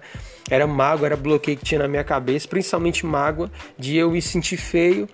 era 0.49 0.65
mágoa, 0.65 1.07
era 1.07 1.17
bloqueio 1.17 1.57
que 1.57 1.65
tinha 1.65 1.79
na 1.79 1.89
minha 1.89 2.05
cabeça, 2.05 2.47
principalmente 2.47 3.05
mágoa, 3.05 3.51
de 3.77 3.97
eu 3.97 4.09
me 4.09 4.21
sentir 4.21 4.55
feio, 4.55 5.09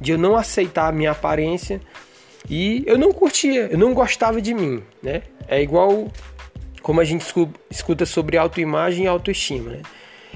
de 0.00 0.12
eu 0.12 0.18
não 0.18 0.36
aceitar 0.36 0.88
a 0.88 0.92
minha 0.92 1.10
aparência 1.10 1.78
e 2.48 2.82
eu 2.86 2.96
não 2.96 3.12
curtia, 3.12 3.68
eu 3.70 3.76
não 3.76 3.92
gostava 3.92 4.40
de 4.40 4.54
mim, 4.54 4.82
né? 5.02 5.20
É 5.46 5.60
igual 5.60 6.10
como 6.80 7.02
a 7.02 7.04
gente 7.04 7.22
escuta 7.70 8.06
sobre 8.06 8.38
autoimagem 8.38 9.04
e 9.04 9.08
autoestima, 9.08 9.72
né? 9.72 9.82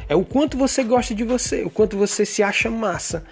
É 0.09 0.17
o 0.17 0.25
quanto 0.25 0.57
você 0.57 0.83
gosta 0.83 1.15
de 1.15 1.25
você, 1.25 1.63
o 1.63 1.71
quanto 1.71 1.97
você 1.97 2.25
se 2.25 2.43
acha 2.43 2.71
massa. 2.71 3.25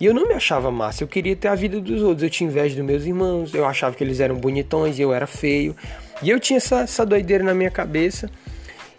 E 0.00 0.06
eu 0.06 0.14
não 0.14 0.26
me 0.26 0.34
achava 0.34 0.70
massa, 0.70 1.04
eu 1.04 1.08
queria 1.08 1.36
ter 1.36 1.48
a 1.48 1.54
vida 1.54 1.80
dos 1.80 2.02
outros. 2.02 2.22
Eu 2.22 2.30
tinha 2.30 2.48
inveja 2.48 2.74
dos 2.74 2.84
meus 2.84 3.04
irmãos, 3.04 3.54
eu 3.54 3.64
achava 3.64 3.94
que 3.94 4.02
eles 4.02 4.20
eram 4.20 4.36
bonitões 4.36 4.98
e 4.98 5.02
eu 5.02 5.12
era 5.12 5.26
feio. 5.26 5.76
E 6.22 6.30
eu 6.30 6.40
tinha 6.40 6.56
essa, 6.56 6.80
essa 6.80 7.06
doideira 7.06 7.44
na 7.44 7.54
minha 7.54 7.70
cabeça. 7.70 8.30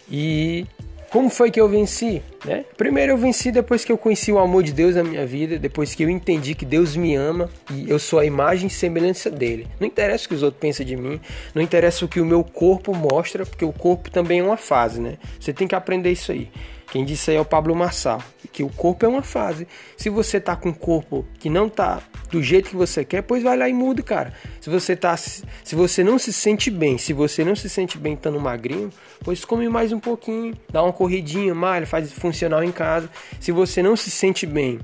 E 0.09 0.65
como 1.09 1.29
foi 1.29 1.49
que 1.49 1.59
eu 1.59 1.67
venci? 1.67 2.21
Né? 2.43 2.65
Primeiro 2.77 3.13
eu 3.13 3.17
venci 3.17 3.51
depois 3.51 3.85
que 3.85 3.91
eu 3.91 3.97
conheci 3.97 4.31
o 4.31 4.37
amor 4.37 4.63
de 4.63 4.71
Deus 4.71 4.95
na 4.95 5.03
minha 5.03 5.25
vida, 5.25 5.57
depois 5.57 5.95
que 5.95 6.03
eu 6.03 6.09
entendi 6.09 6.53
que 6.53 6.65
Deus 6.65 6.95
me 6.95 7.15
ama 7.15 7.49
e 7.71 7.89
eu 7.89 7.97
sou 7.97 8.19
a 8.19 8.25
imagem 8.25 8.67
e 8.67 8.69
semelhança 8.69 9.31
dele. 9.31 9.67
Não 9.79 9.87
interessa 9.87 10.25
o 10.25 10.29
que 10.29 10.35
os 10.35 10.43
outros 10.43 10.59
pensam 10.59 10.85
de 10.85 10.95
mim, 10.95 11.19
não 11.53 11.61
interessa 11.61 12.05
o 12.05 12.07
que 12.07 12.19
o 12.19 12.25
meu 12.25 12.43
corpo 12.43 12.93
mostra, 12.93 13.45
porque 13.45 13.65
o 13.65 13.73
corpo 13.73 14.11
também 14.11 14.39
é 14.39 14.43
uma 14.43 14.57
fase, 14.57 14.99
né? 14.99 15.17
Você 15.39 15.53
tem 15.53 15.67
que 15.67 15.75
aprender 15.75 16.11
isso 16.11 16.31
aí. 16.31 16.49
Quem 16.91 17.03
disse 17.03 17.31
aí 17.31 17.37
é 17.37 17.41
o 17.41 17.45
Pablo 17.45 17.75
Marçal, 17.75 18.21
que 18.51 18.63
o 18.63 18.69
corpo 18.69 19.05
é 19.05 19.09
uma 19.09 19.21
fase. 19.21 19.67
Se 19.97 20.09
você 20.09 20.39
tá 20.39 20.55
com 20.55 20.69
um 20.69 20.73
corpo 20.73 21.25
que 21.39 21.49
não 21.49 21.67
tá 21.67 22.01
do 22.31 22.41
jeito 22.41 22.69
que 22.69 22.75
você 22.75 23.03
quer, 23.03 23.21
pois 23.21 23.43
vai 23.43 23.57
lá 23.57 23.67
e 23.67 23.73
muda, 23.73 24.01
cara. 24.01 24.33
Se 24.61 24.69
você 24.69 24.95
tá 24.95 25.15
se 25.17 25.43
você 25.71 26.03
não 26.03 26.17
se 26.17 26.31
sente 26.31 26.69
bem, 26.69 26.97
se 26.97 27.13
você 27.13 27.43
não 27.43 27.55
se 27.55 27.69
sente 27.69 27.97
bem 27.97 28.13
estando 28.13 28.39
magrinho, 28.39 28.89
pois 29.23 29.43
come 29.43 29.67
mais 29.67 29.91
um 29.91 29.99
pouquinho, 29.99 30.53
dá 30.71 30.83
uma 30.83 30.93
corridinha, 30.93 31.53
malha, 31.53 31.85
faz 31.85 32.11
funcional 32.13 32.63
em 32.63 32.71
casa. 32.71 33.09
Se 33.39 33.51
você 33.51 33.83
não 33.83 33.95
se 33.95 34.09
sente 34.09 34.45
bem 34.45 34.79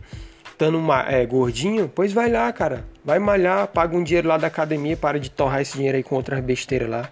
estando 0.61 0.79
é, 1.07 1.25
gordinho, 1.25 1.91
pois 1.93 2.13
vai 2.13 2.29
lá, 2.29 2.51
cara. 2.53 2.85
Vai 3.03 3.17
malhar, 3.17 3.67
paga 3.67 3.97
um 3.97 4.03
dinheiro 4.03 4.27
lá 4.27 4.37
da 4.37 4.47
academia, 4.47 4.95
para 4.95 5.19
de 5.19 5.31
torrar 5.31 5.61
esse 5.61 5.73
dinheiro 5.73 5.97
aí 5.97 6.03
com 6.03 6.15
outras 6.15 6.39
besteiras 6.43 6.87
lá. 6.87 7.09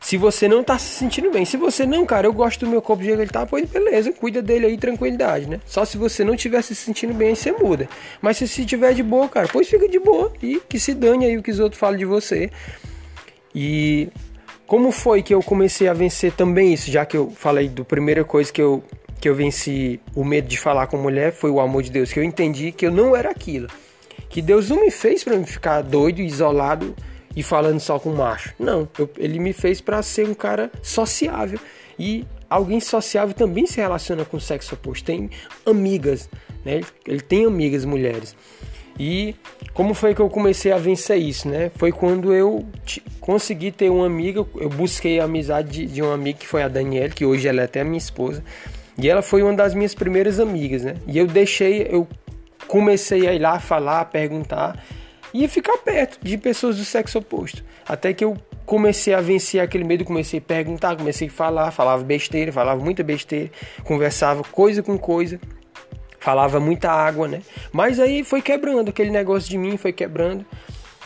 Se 0.00 0.16
você 0.16 0.46
não 0.48 0.62
tá 0.62 0.78
se 0.78 0.90
sentindo 0.90 1.30
bem. 1.30 1.44
Se 1.44 1.56
você 1.56 1.84
não, 1.84 2.06
cara, 2.06 2.26
eu 2.26 2.32
gosto 2.32 2.64
do 2.64 2.70
meu 2.70 2.80
corpo 2.80 3.02
do 3.02 3.06
jeito 3.06 3.16
que 3.16 3.22
ele 3.22 3.30
tá, 3.30 3.44
pois 3.44 3.68
beleza, 3.68 4.12
cuida 4.12 4.40
dele 4.40 4.66
aí, 4.66 4.78
tranquilidade, 4.78 5.48
né? 5.48 5.60
Só 5.66 5.84
se 5.84 5.98
você 5.98 6.24
não 6.24 6.34
estiver 6.34 6.62
se 6.62 6.74
sentindo 6.74 7.12
bem, 7.12 7.28
aí 7.28 7.36
você 7.36 7.52
muda. 7.52 7.88
Mas 8.20 8.36
se 8.36 8.46
você 8.46 8.62
estiver 8.62 8.94
de 8.94 9.02
boa, 9.02 9.28
cara, 9.28 9.48
pois 9.52 9.68
fica 9.68 9.88
de 9.88 9.98
boa 9.98 10.32
e 10.42 10.60
que 10.68 10.78
se 10.78 10.94
dane 10.94 11.26
aí 11.26 11.36
o 11.36 11.42
que 11.42 11.50
os 11.50 11.58
outros 11.58 11.78
falam 11.78 11.98
de 11.98 12.04
você. 12.04 12.50
E 13.54 14.08
como 14.66 14.92
foi 14.92 15.22
que 15.22 15.34
eu 15.34 15.42
comecei 15.42 15.88
a 15.88 15.92
vencer 15.92 16.32
também 16.32 16.72
isso, 16.72 16.90
já 16.90 17.04
que 17.04 17.16
eu 17.16 17.30
falei 17.30 17.68
do 17.68 17.84
primeira 17.84 18.24
coisa 18.24 18.52
que 18.52 18.62
eu 18.62 18.82
que 19.20 19.28
eu 19.28 19.34
venci 19.34 20.00
o 20.14 20.24
medo 20.24 20.46
de 20.46 20.56
falar 20.56 20.86
com 20.86 20.96
mulher 20.96 21.32
foi 21.32 21.50
o 21.50 21.58
amor 21.58 21.82
de 21.82 21.90
Deus, 21.90 22.12
que 22.12 22.20
eu 22.20 22.22
entendi 22.22 22.70
que 22.70 22.86
eu 22.86 22.92
não 22.92 23.16
era 23.16 23.30
aquilo. 23.30 23.66
Que 24.28 24.40
Deus 24.40 24.68
não 24.68 24.80
me 24.80 24.90
fez 24.90 25.24
para 25.24 25.36
me 25.36 25.44
ficar 25.44 25.82
doido, 25.82 26.20
isolado 26.20 26.94
e 27.38 27.42
falando 27.44 27.78
só 27.78 28.00
com 28.00 28.10
macho. 28.10 28.52
Não, 28.58 28.88
eu, 28.98 29.08
ele 29.16 29.38
me 29.38 29.52
fez 29.52 29.80
para 29.80 30.02
ser 30.02 30.28
um 30.28 30.34
cara 30.34 30.72
sociável. 30.82 31.60
E 31.96 32.26
alguém 32.50 32.80
sociável 32.80 33.32
também 33.32 33.64
se 33.64 33.76
relaciona 33.76 34.24
com 34.24 34.38
o 34.38 34.40
sexo 34.40 34.74
oposto. 34.74 35.04
Tem 35.04 35.30
amigas, 35.64 36.28
né? 36.64 36.80
Ele 37.06 37.20
tem 37.20 37.44
amigas 37.44 37.84
mulheres. 37.84 38.34
E 38.98 39.36
como 39.72 39.94
foi 39.94 40.16
que 40.16 40.20
eu 40.20 40.28
comecei 40.28 40.72
a 40.72 40.78
vencer 40.78 41.16
isso, 41.18 41.48
né? 41.48 41.70
Foi 41.76 41.92
quando 41.92 42.34
eu 42.34 42.66
consegui 43.20 43.70
ter 43.70 43.88
uma 43.88 44.06
amiga, 44.06 44.44
eu 44.56 44.68
busquei 44.68 45.20
a 45.20 45.24
amizade 45.24 45.70
de, 45.70 45.86
de 45.86 46.02
uma 46.02 46.14
amiga 46.14 46.40
que 46.40 46.46
foi 46.46 46.64
a 46.64 46.68
Daniela, 46.68 47.10
que 47.10 47.24
hoje 47.24 47.46
ela 47.46 47.60
é 47.60 47.64
até 47.66 47.84
minha 47.84 47.98
esposa. 47.98 48.42
E 49.00 49.08
ela 49.08 49.22
foi 49.22 49.44
uma 49.44 49.54
das 49.54 49.74
minhas 49.74 49.94
primeiras 49.94 50.40
amigas, 50.40 50.82
né? 50.82 50.96
E 51.06 51.16
eu 51.16 51.28
deixei, 51.28 51.86
eu 51.88 52.04
comecei 52.66 53.28
a 53.28 53.32
ir 53.32 53.38
lá 53.38 53.60
falar, 53.60 54.06
perguntar 54.06 54.84
e 55.32 55.46
ficar 55.48 55.78
perto 55.78 56.18
de 56.22 56.36
pessoas 56.38 56.76
do 56.76 56.84
sexo 56.84 57.18
oposto. 57.18 57.64
Até 57.86 58.12
que 58.12 58.24
eu 58.24 58.36
comecei 58.64 59.14
a 59.14 59.20
vencer 59.20 59.60
aquele 59.60 59.84
medo, 59.84 60.04
comecei 60.04 60.38
a 60.38 60.42
perguntar, 60.42 60.96
comecei 60.96 61.28
a 61.28 61.30
falar, 61.30 61.70
falava 61.70 62.02
besteira, 62.02 62.52
falava 62.52 62.82
muita 62.82 63.02
besteira, 63.02 63.50
conversava 63.84 64.42
coisa 64.44 64.82
com 64.82 64.98
coisa. 64.98 65.40
falava 66.20 66.58
muita 66.60 66.90
água, 66.90 67.28
né? 67.28 67.42
Mas 67.72 67.98
aí 68.00 68.24
foi 68.24 68.42
quebrando, 68.42 68.90
aquele 68.90 69.10
negócio 69.10 69.48
de 69.48 69.56
mim 69.56 69.76
foi 69.76 69.92
quebrando. 69.92 70.44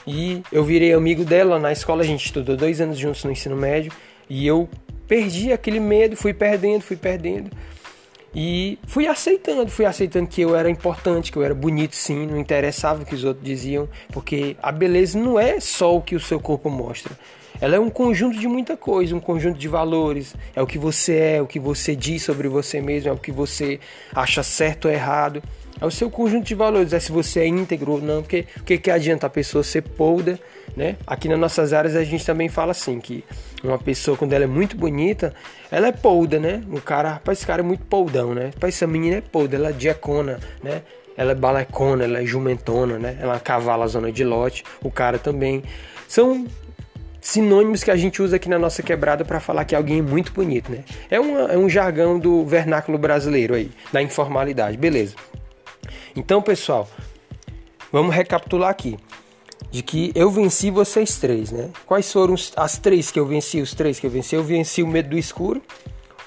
E 0.06 0.42
eu 0.50 0.64
virei 0.64 0.92
amigo 0.92 1.24
dela 1.24 1.58
na 1.58 1.70
escola, 1.70 2.02
a 2.02 2.06
gente 2.06 2.24
estudou 2.24 2.56
dois 2.56 2.80
anos 2.80 2.98
juntos 2.98 3.22
no 3.24 3.30
ensino 3.30 3.56
médio. 3.56 3.92
E 4.28 4.46
eu 4.46 4.68
perdi 5.06 5.52
aquele 5.52 5.78
medo, 5.78 6.16
fui 6.16 6.32
perdendo, 6.32 6.80
fui 6.80 6.96
perdendo. 6.96 7.50
E 8.34 8.78
fui 8.86 9.06
aceitando, 9.06 9.70
fui 9.70 9.84
aceitando 9.84 10.26
que 10.26 10.40
eu 10.40 10.56
era 10.56 10.70
importante, 10.70 11.30
que 11.30 11.36
eu 11.36 11.42
era 11.42 11.54
bonito 11.54 11.94
sim, 11.94 12.26
não 12.26 12.38
interessava 12.38 13.02
o 13.02 13.06
que 13.06 13.14
os 13.14 13.24
outros 13.24 13.44
diziam, 13.44 13.88
porque 14.10 14.56
a 14.62 14.72
beleza 14.72 15.18
não 15.18 15.38
é 15.38 15.60
só 15.60 15.96
o 15.96 16.00
que 16.00 16.16
o 16.16 16.20
seu 16.20 16.40
corpo 16.40 16.70
mostra. 16.70 17.16
Ela 17.60 17.76
é 17.76 17.78
um 17.78 17.90
conjunto 17.90 18.38
de 18.38 18.48
muita 18.48 18.76
coisa, 18.76 19.14
um 19.14 19.20
conjunto 19.20 19.56
de 19.56 19.68
valores. 19.68 20.34
É 20.56 20.60
o 20.60 20.66
que 20.66 20.78
você 20.78 21.16
é, 21.16 21.42
o 21.42 21.46
que 21.46 21.60
você 21.60 21.94
diz 21.94 22.22
sobre 22.22 22.48
você 22.48 22.80
mesmo, 22.80 23.10
é 23.10 23.12
o 23.12 23.16
que 23.16 23.30
você 23.30 23.78
acha 24.12 24.42
certo 24.42 24.86
ou 24.86 24.90
errado. 24.90 25.40
É 25.80 25.86
o 25.86 25.90
seu 25.90 26.10
conjunto 26.10 26.46
de 26.46 26.54
valores, 26.54 26.92
é 26.92 27.00
se 27.00 27.10
você 27.10 27.40
é 27.40 27.46
íntegro 27.46 27.92
ou 27.92 28.00
não, 28.00 28.22
porque 28.22 28.46
o 28.58 28.62
que, 28.62 28.78
que 28.78 28.90
adianta 28.90 29.26
a 29.26 29.30
pessoa 29.30 29.64
ser 29.64 29.82
polda, 29.82 30.38
né? 30.76 30.96
Aqui 31.06 31.28
nas 31.28 31.38
nossas 31.38 31.72
áreas 31.72 31.96
a 31.96 32.04
gente 32.04 32.24
também 32.24 32.48
fala 32.48 32.70
assim, 32.70 33.00
que 33.00 33.24
uma 33.64 33.78
pessoa 33.78 34.16
quando 34.16 34.32
ela 34.32 34.44
é 34.44 34.46
muito 34.46 34.76
bonita, 34.76 35.34
ela 35.70 35.88
é 35.88 35.92
polda, 35.92 36.38
né? 36.38 36.62
Um 36.70 36.78
cara, 36.78 37.14
rapaz, 37.14 37.38
esse 37.38 37.46
cara 37.46 37.62
é 37.62 37.64
muito 37.64 37.84
poldão, 37.84 38.34
né? 38.34 38.50
Rapaz, 38.54 38.74
essa 38.74 38.86
menina 38.86 39.16
é 39.16 39.20
polda, 39.20 39.56
ela 39.56 39.70
é 39.70 39.72
diacona, 39.72 40.38
né? 40.62 40.82
Ela 41.16 41.32
é 41.32 41.34
balecona, 41.34 42.04
ela 42.04 42.20
é 42.20 42.24
jumentona, 42.24 42.98
né? 42.98 43.18
Ela 43.20 43.38
cavala 43.38 43.84
a 43.84 43.88
zona 43.88 44.10
de 44.10 44.24
lote, 44.24 44.64
o 44.82 44.90
cara 44.90 45.18
também. 45.18 45.62
São 46.08 46.46
sinônimos 47.20 47.84
que 47.84 47.90
a 47.90 47.96
gente 47.96 48.20
usa 48.20 48.36
aqui 48.36 48.48
na 48.48 48.58
nossa 48.58 48.82
quebrada 48.82 49.24
para 49.24 49.38
falar 49.38 49.64
que 49.64 49.74
alguém 49.74 50.00
é 50.00 50.02
muito 50.02 50.32
bonito, 50.32 50.70
né? 50.70 50.84
É, 51.08 51.20
uma, 51.20 51.52
é 51.52 51.56
um 51.56 51.68
jargão 51.68 52.18
do 52.18 52.44
vernáculo 52.44 52.98
brasileiro 52.98 53.54
aí, 53.54 53.70
da 53.92 54.02
informalidade, 54.02 54.76
beleza. 54.76 55.14
Então, 56.14 56.42
pessoal, 56.42 56.88
vamos 57.90 58.14
recapitular 58.14 58.70
aqui. 58.70 58.98
De 59.70 59.82
que 59.82 60.12
eu 60.14 60.30
venci 60.30 60.70
vocês 60.70 61.16
três, 61.16 61.50
né? 61.50 61.70
Quais 61.86 62.12
foram 62.12 62.34
as 62.56 62.78
três 62.78 63.10
que 63.10 63.18
eu 63.18 63.24
venci? 63.24 63.60
Os 63.60 63.72
três 63.72 63.98
que 63.98 64.06
eu 64.06 64.10
venci? 64.10 64.34
Eu 64.34 64.44
venci 64.44 64.82
o 64.82 64.86
medo 64.86 65.10
do 65.10 65.18
escuro, 65.18 65.62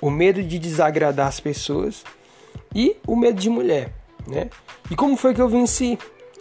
o 0.01 0.09
medo 0.09 0.41
de 0.41 0.57
desagradar 0.57 1.27
as 1.27 1.39
pessoas 1.39 2.03
e 2.73 2.95
o 3.05 3.15
medo 3.15 3.39
de 3.39 3.49
mulher, 3.49 3.93
né? 4.27 4.49
E 4.89 4.95
como 4.95 5.15
foi 5.15 5.33
que 5.33 5.41
eu 5.41 5.47
venci? 5.47 5.97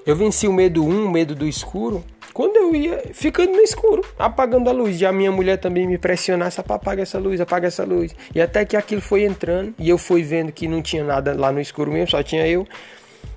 Eu 0.07 0.16
venci 0.16 0.49
o 0.49 0.52
medo 0.52 0.85
um, 0.85 1.07
o 1.07 1.11
medo 1.11 1.35
do 1.35 1.47
escuro, 1.47 2.04
quando 2.35 2.57
eu 2.57 2.75
ia 2.75 3.00
ficando 3.14 3.52
no 3.52 3.61
escuro, 3.61 4.04
apagando 4.19 4.69
a 4.69 4.73
luz. 4.73 5.00
E 5.00 5.07
a 5.07 5.12
minha 5.12 5.31
mulher 5.31 5.57
também 5.57 5.87
me 5.87 5.97
pressionasse, 5.97 6.61
apaga 6.61 7.00
essa 7.00 7.19
luz, 7.19 7.40
apaga 7.40 7.69
essa 7.69 7.85
luz. 7.85 8.14
E 8.35 8.40
até 8.40 8.64
que 8.64 8.76
aquilo 8.76 9.00
foi 9.00 9.25
entrando 9.25 9.73
e 9.78 9.88
eu 9.88 9.97
fui 9.97 10.23
vendo 10.23 10.50
que 10.50 10.66
não 10.66 10.83
tinha 10.83 11.04
nada 11.04 11.33
lá 11.33 11.52
no 11.52 11.61
escuro 11.61 11.93
mesmo, 11.93 12.11
só 12.11 12.23
tinha 12.23 12.47
eu. 12.47 12.66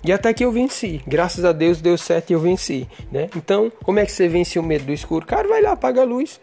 E 0.04 0.12
até 0.12 0.34
que 0.34 0.44
eu 0.44 0.52
venci. 0.52 1.02
Graças 1.06 1.44
a 1.44 1.52
Deus 1.52 1.82
deu 1.82 1.98
certo 1.98 2.30
e 2.30 2.34
eu 2.34 2.40
venci, 2.40 2.88
né? 3.12 3.30
Então, 3.36 3.72
como 3.84 4.00
é 4.00 4.06
que 4.06 4.12
você 4.12 4.28
vence 4.28 4.58
o 4.58 4.64
medo 4.64 4.86
do 4.86 4.94
escuro? 4.94 5.26
Cara, 5.26 5.48
vai 5.48 5.62
lá, 5.62 5.72
apaga 5.74 6.02
a 6.02 6.06
luz. 6.06 6.40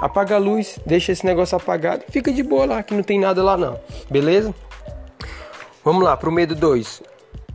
Apaga 0.00 0.36
a 0.36 0.38
luz, 0.38 0.78
deixa 0.86 1.10
esse 1.10 1.26
negócio 1.26 1.56
apagado, 1.56 2.04
fica 2.08 2.30
de 2.30 2.42
boa 2.42 2.64
lá, 2.64 2.82
que 2.84 2.94
não 2.94 3.02
tem 3.02 3.18
nada 3.18 3.42
lá 3.42 3.56
não. 3.56 3.80
Beleza? 4.08 4.54
Vamos 5.84 6.04
lá, 6.04 6.16
pro 6.16 6.30
medo 6.30 6.54
2. 6.54 7.02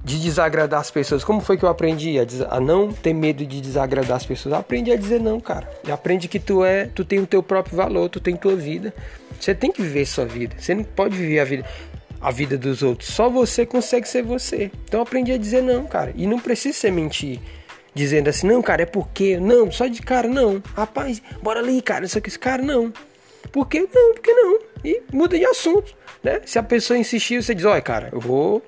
De 0.03 0.19
desagradar 0.19 0.81
as 0.81 0.91
pessoas. 0.91 1.23
Como 1.23 1.39
foi 1.39 1.55
que 1.55 1.63
eu 1.63 1.69
aprendi 1.69 2.19
a, 2.19 2.25
a 2.49 2.59
não 2.59 2.91
ter 2.91 3.13
medo 3.13 3.45
de 3.45 3.61
desagradar 3.61 4.17
as 4.17 4.25
pessoas? 4.25 4.55
Aprendi 4.55 4.91
a 4.91 4.97
dizer 4.97 5.21
não, 5.21 5.39
cara. 5.39 5.69
Aprende 5.89 6.27
que 6.27 6.39
tu 6.39 6.65
é, 6.65 6.87
tu 6.87 7.05
tem 7.05 7.19
o 7.19 7.27
teu 7.27 7.41
próprio 7.41 7.77
valor, 7.77 8.09
tu 8.09 8.19
tem 8.19 8.35
tua 8.35 8.55
vida. 8.55 8.93
Você 9.39 9.55
tem 9.55 9.71
que 9.71 9.81
viver 9.81 10.05
sua 10.05 10.25
vida. 10.25 10.55
Você 10.57 10.75
não 10.75 10.83
pode 10.83 11.15
viver 11.15 11.39
a 11.39 11.45
vida 11.45 11.65
a 12.23 12.31
vida 12.31 12.57
dos 12.57 12.81
outros. 12.81 13.09
Só 13.09 13.29
você 13.29 13.65
consegue 13.65 14.07
ser 14.07 14.23
você. 14.23 14.71
Então 14.85 15.01
aprendi 15.01 15.33
a 15.33 15.37
dizer 15.37 15.61
não, 15.61 15.85
cara. 15.85 16.13
E 16.15 16.25
não 16.25 16.39
precisa 16.39 16.77
ser 16.77 16.91
mentir. 16.91 17.39
Dizendo 17.93 18.29
assim, 18.29 18.47
não, 18.47 18.61
cara, 18.61 18.83
é 18.83 18.85
porque. 18.85 19.37
Não, 19.37 19.71
só 19.71 19.85
de 19.87 20.01
cara, 20.01 20.27
não. 20.27 20.63
Rapaz, 20.73 21.21
bora 21.41 21.59
ali, 21.59 21.81
cara. 21.81 22.07
Só 22.07 22.19
que 22.19 22.29
esse 22.29 22.39
cara, 22.39 22.63
não. 22.63 22.91
Por 23.51 23.67
que 23.67 23.81
não? 23.81 24.13
Por 24.13 24.21
que 24.21 24.33
não? 24.33 24.59
E 24.83 25.01
muda 25.11 25.37
de 25.37 25.45
assunto, 25.45 25.93
né? 26.23 26.41
Se 26.45 26.57
a 26.57 26.63
pessoa 26.63 26.97
insistir, 26.97 27.43
você 27.43 27.53
diz, 27.53 27.65
olha, 27.65 27.81
cara, 27.81 28.09
eu 28.11 28.19
vou 28.19 28.63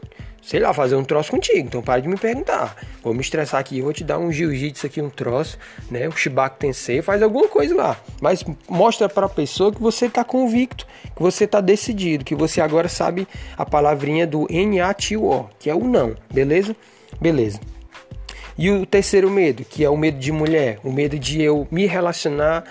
sei 0.46 0.60
lá, 0.60 0.74
fazer 0.74 0.96
um 0.96 1.04
troço 1.04 1.32
contigo. 1.32 1.68
Então 1.68 1.82
para 1.82 2.00
de 2.00 2.08
me 2.08 2.18
perguntar. 2.18 2.76
Vou 3.04 3.14
me 3.14 3.22
estressar 3.22 3.60
aqui, 3.60 3.82
vou 3.82 3.92
te 3.92 4.04
dar 4.04 4.20
um 4.20 4.32
jiu-jitsu 4.32 4.86
aqui, 4.86 5.02
um 5.02 5.10
troço, 5.10 5.58
né? 5.90 6.08
Um 6.08 6.12
Shibaku 6.12 6.60
Tensei, 6.60 7.02
faz 7.02 7.22
alguma 7.24 7.48
coisa 7.48 7.76
lá. 7.76 7.98
Mas 8.22 8.46
mostra 8.70 9.10
para 9.10 9.26
a 9.26 9.30
pessoa 9.30 9.74
que 9.74 9.82
você 9.82 10.08
tá 10.08 10.24
convicto, 10.24 10.86
que 11.16 11.22
você 11.22 11.48
tá 11.48 11.60
decidido, 11.60 12.24
que 12.24 12.36
você 12.36 12.62
agora 12.62 12.88
sabe 12.88 13.28
a 13.58 13.66
palavrinha 13.66 14.28
do 14.28 14.46
N-A-T-O, 14.50 15.50
que 15.58 15.70
é 15.70 15.76
o 15.76 15.84
não, 15.84 16.16
beleza? 16.32 16.76
Beleza. 17.20 17.60
E 18.58 18.70
o 18.70 18.86
terceiro 18.86 19.30
medo, 19.30 19.66
que 19.66 19.84
é 19.84 19.90
o 19.90 19.98
medo 19.98 20.18
de 20.18 20.32
mulher, 20.32 20.80
o 20.84 20.92
medo 20.92 21.20
de 21.20 21.42
eu 21.42 21.68
me 21.72 21.86
relacionar 21.86 22.64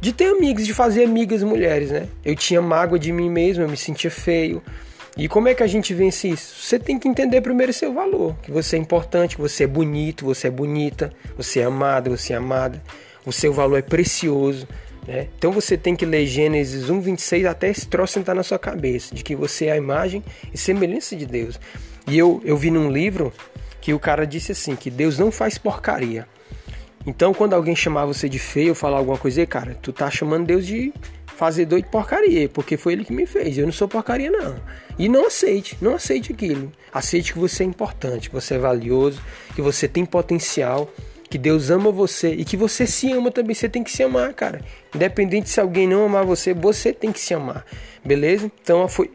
de 0.00 0.12
ter 0.12 0.26
amigos, 0.26 0.66
de 0.66 0.74
fazer 0.74 1.04
amigas 1.04 1.42
mulheres, 1.42 1.90
né? 1.90 2.08
Eu 2.24 2.34
tinha 2.36 2.60
mágoa 2.60 2.98
de 2.98 3.12
mim 3.12 3.30
mesmo, 3.30 3.64
eu 3.64 3.68
me 3.68 3.76
sentia 3.76 4.10
feio, 4.10 4.62
e 5.18 5.26
como 5.26 5.48
é 5.48 5.54
que 5.54 5.64
a 5.64 5.66
gente 5.66 5.92
vence 5.92 6.28
isso? 6.28 6.62
Você 6.62 6.78
tem 6.78 6.96
que 6.96 7.08
entender 7.08 7.40
primeiro 7.40 7.72
seu 7.72 7.92
valor, 7.92 8.36
que 8.40 8.52
você 8.52 8.76
é 8.76 8.78
importante, 8.78 9.34
que 9.34 9.42
você 9.42 9.64
é 9.64 9.66
bonito, 9.66 10.24
você 10.24 10.46
é 10.46 10.50
bonita, 10.50 11.12
você 11.36 11.58
é 11.58 11.64
amada, 11.64 12.08
você 12.08 12.34
é 12.34 12.36
amada, 12.36 12.80
o 13.26 13.32
seu 13.32 13.52
valor 13.52 13.78
é 13.78 13.82
precioso. 13.82 14.68
Né? 15.08 15.26
Então 15.36 15.50
você 15.50 15.76
tem 15.76 15.96
que 15.96 16.06
ler 16.06 16.24
Gênesis 16.24 16.88
1,26 16.88 17.50
até 17.50 17.68
esse 17.68 17.88
troço 17.88 18.12
sentar 18.12 18.32
na 18.32 18.44
sua 18.44 18.60
cabeça, 18.60 19.12
de 19.12 19.24
que 19.24 19.34
você 19.34 19.66
é 19.66 19.72
a 19.72 19.76
imagem 19.76 20.22
e 20.54 20.56
semelhança 20.56 21.16
de 21.16 21.26
Deus. 21.26 21.58
E 22.06 22.16
eu, 22.16 22.40
eu 22.44 22.56
vi 22.56 22.70
num 22.70 22.88
livro 22.88 23.32
que 23.80 23.92
o 23.92 23.98
cara 23.98 24.24
disse 24.24 24.52
assim, 24.52 24.76
que 24.76 24.88
Deus 24.88 25.18
não 25.18 25.32
faz 25.32 25.58
porcaria. 25.58 26.28
Então 27.04 27.34
quando 27.34 27.54
alguém 27.54 27.74
chamar 27.74 28.04
você 28.04 28.28
de 28.28 28.38
feio 28.38 28.68
ou 28.68 28.74
falar 28.76 28.98
alguma 28.98 29.18
coisa, 29.18 29.44
cara, 29.46 29.76
tu 29.82 29.92
tá 29.92 30.08
chamando 30.08 30.46
Deus 30.46 30.64
de 30.64 30.92
fazer 31.38 31.66
doido 31.66 31.86
porcaria, 31.88 32.48
porque 32.48 32.76
foi 32.76 32.94
ele 32.94 33.04
que 33.04 33.12
me 33.12 33.24
fez. 33.24 33.56
Eu 33.56 33.64
não 33.64 33.72
sou 33.72 33.86
porcaria, 33.86 34.28
não. 34.28 34.56
E 34.98 35.08
não 35.08 35.28
aceite, 35.28 35.78
não 35.80 35.94
aceite 35.94 36.32
aquilo. 36.32 36.72
Aceite 36.92 37.32
que 37.32 37.38
você 37.38 37.62
é 37.62 37.66
importante, 37.66 38.28
que 38.28 38.34
você 38.34 38.54
é 38.54 38.58
valioso, 38.58 39.22
que 39.54 39.62
você 39.62 39.86
tem 39.86 40.04
potencial, 40.04 40.92
que 41.30 41.38
Deus 41.38 41.70
ama 41.70 41.92
você 41.92 42.32
e 42.32 42.44
que 42.44 42.56
você 42.56 42.88
se 42.88 43.12
ama 43.12 43.30
também. 43.30 43.54
Você 43.54 43.68
tem 43.68 43.84
que 43.84 43.92
se 43.92 44.02
amar, 44.02 44.34
cara. 44.34 44.60
Independente 44.92 45.48
se 45.48 45.60
alguém 45.60 45.86
não 45.86 46.04
amar 46.04 46.24
você, 46.24 46.52
você 46.52 46.92
tem 46.92 47.12
que 47.12 47.20
se 47.20 47.32
amar. 47.32 47.64
Beleza? 48.04 48.50
Então 48.60 48.88
foi. 48.88 49.08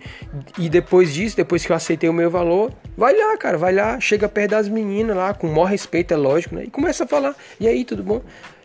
E 0.57 0.69
depois 0.69 1.13
disso, 1.13 1.35
depois 1.35 1.65
que 1.65 1.73
eu 1.73 1.75
aceitei 1.75 2.09
o 2.09 2.13
meu 2.13 2.31
valor, 2.31 2.71
vai 2.95 3.17
lá, 3.17 3.35
cara, 3.35 3.57
vai 3.57 3.73
lá, 3.73 3.99
chega 3.99 4.29
perto 4.29 4.51
das 4.51 4.69
meninas 4.69 5.17
lá, 5.17 5.33
com 5.33 5.47
o 5.47 5.51
maior 5.51 5.65
respeito, 5.65 6.13
é 6.13 6.17
lógico, 6.17 6.55
né? 6.55 6.63
E 6.63 6.69
começa 6.69 7.03
a 7.03 7.07
falar. 7.07 7.35
E 7.59 7.67
aí, 7.67 7.83
tudo 7.83 8.01
bom? 8.01 8.21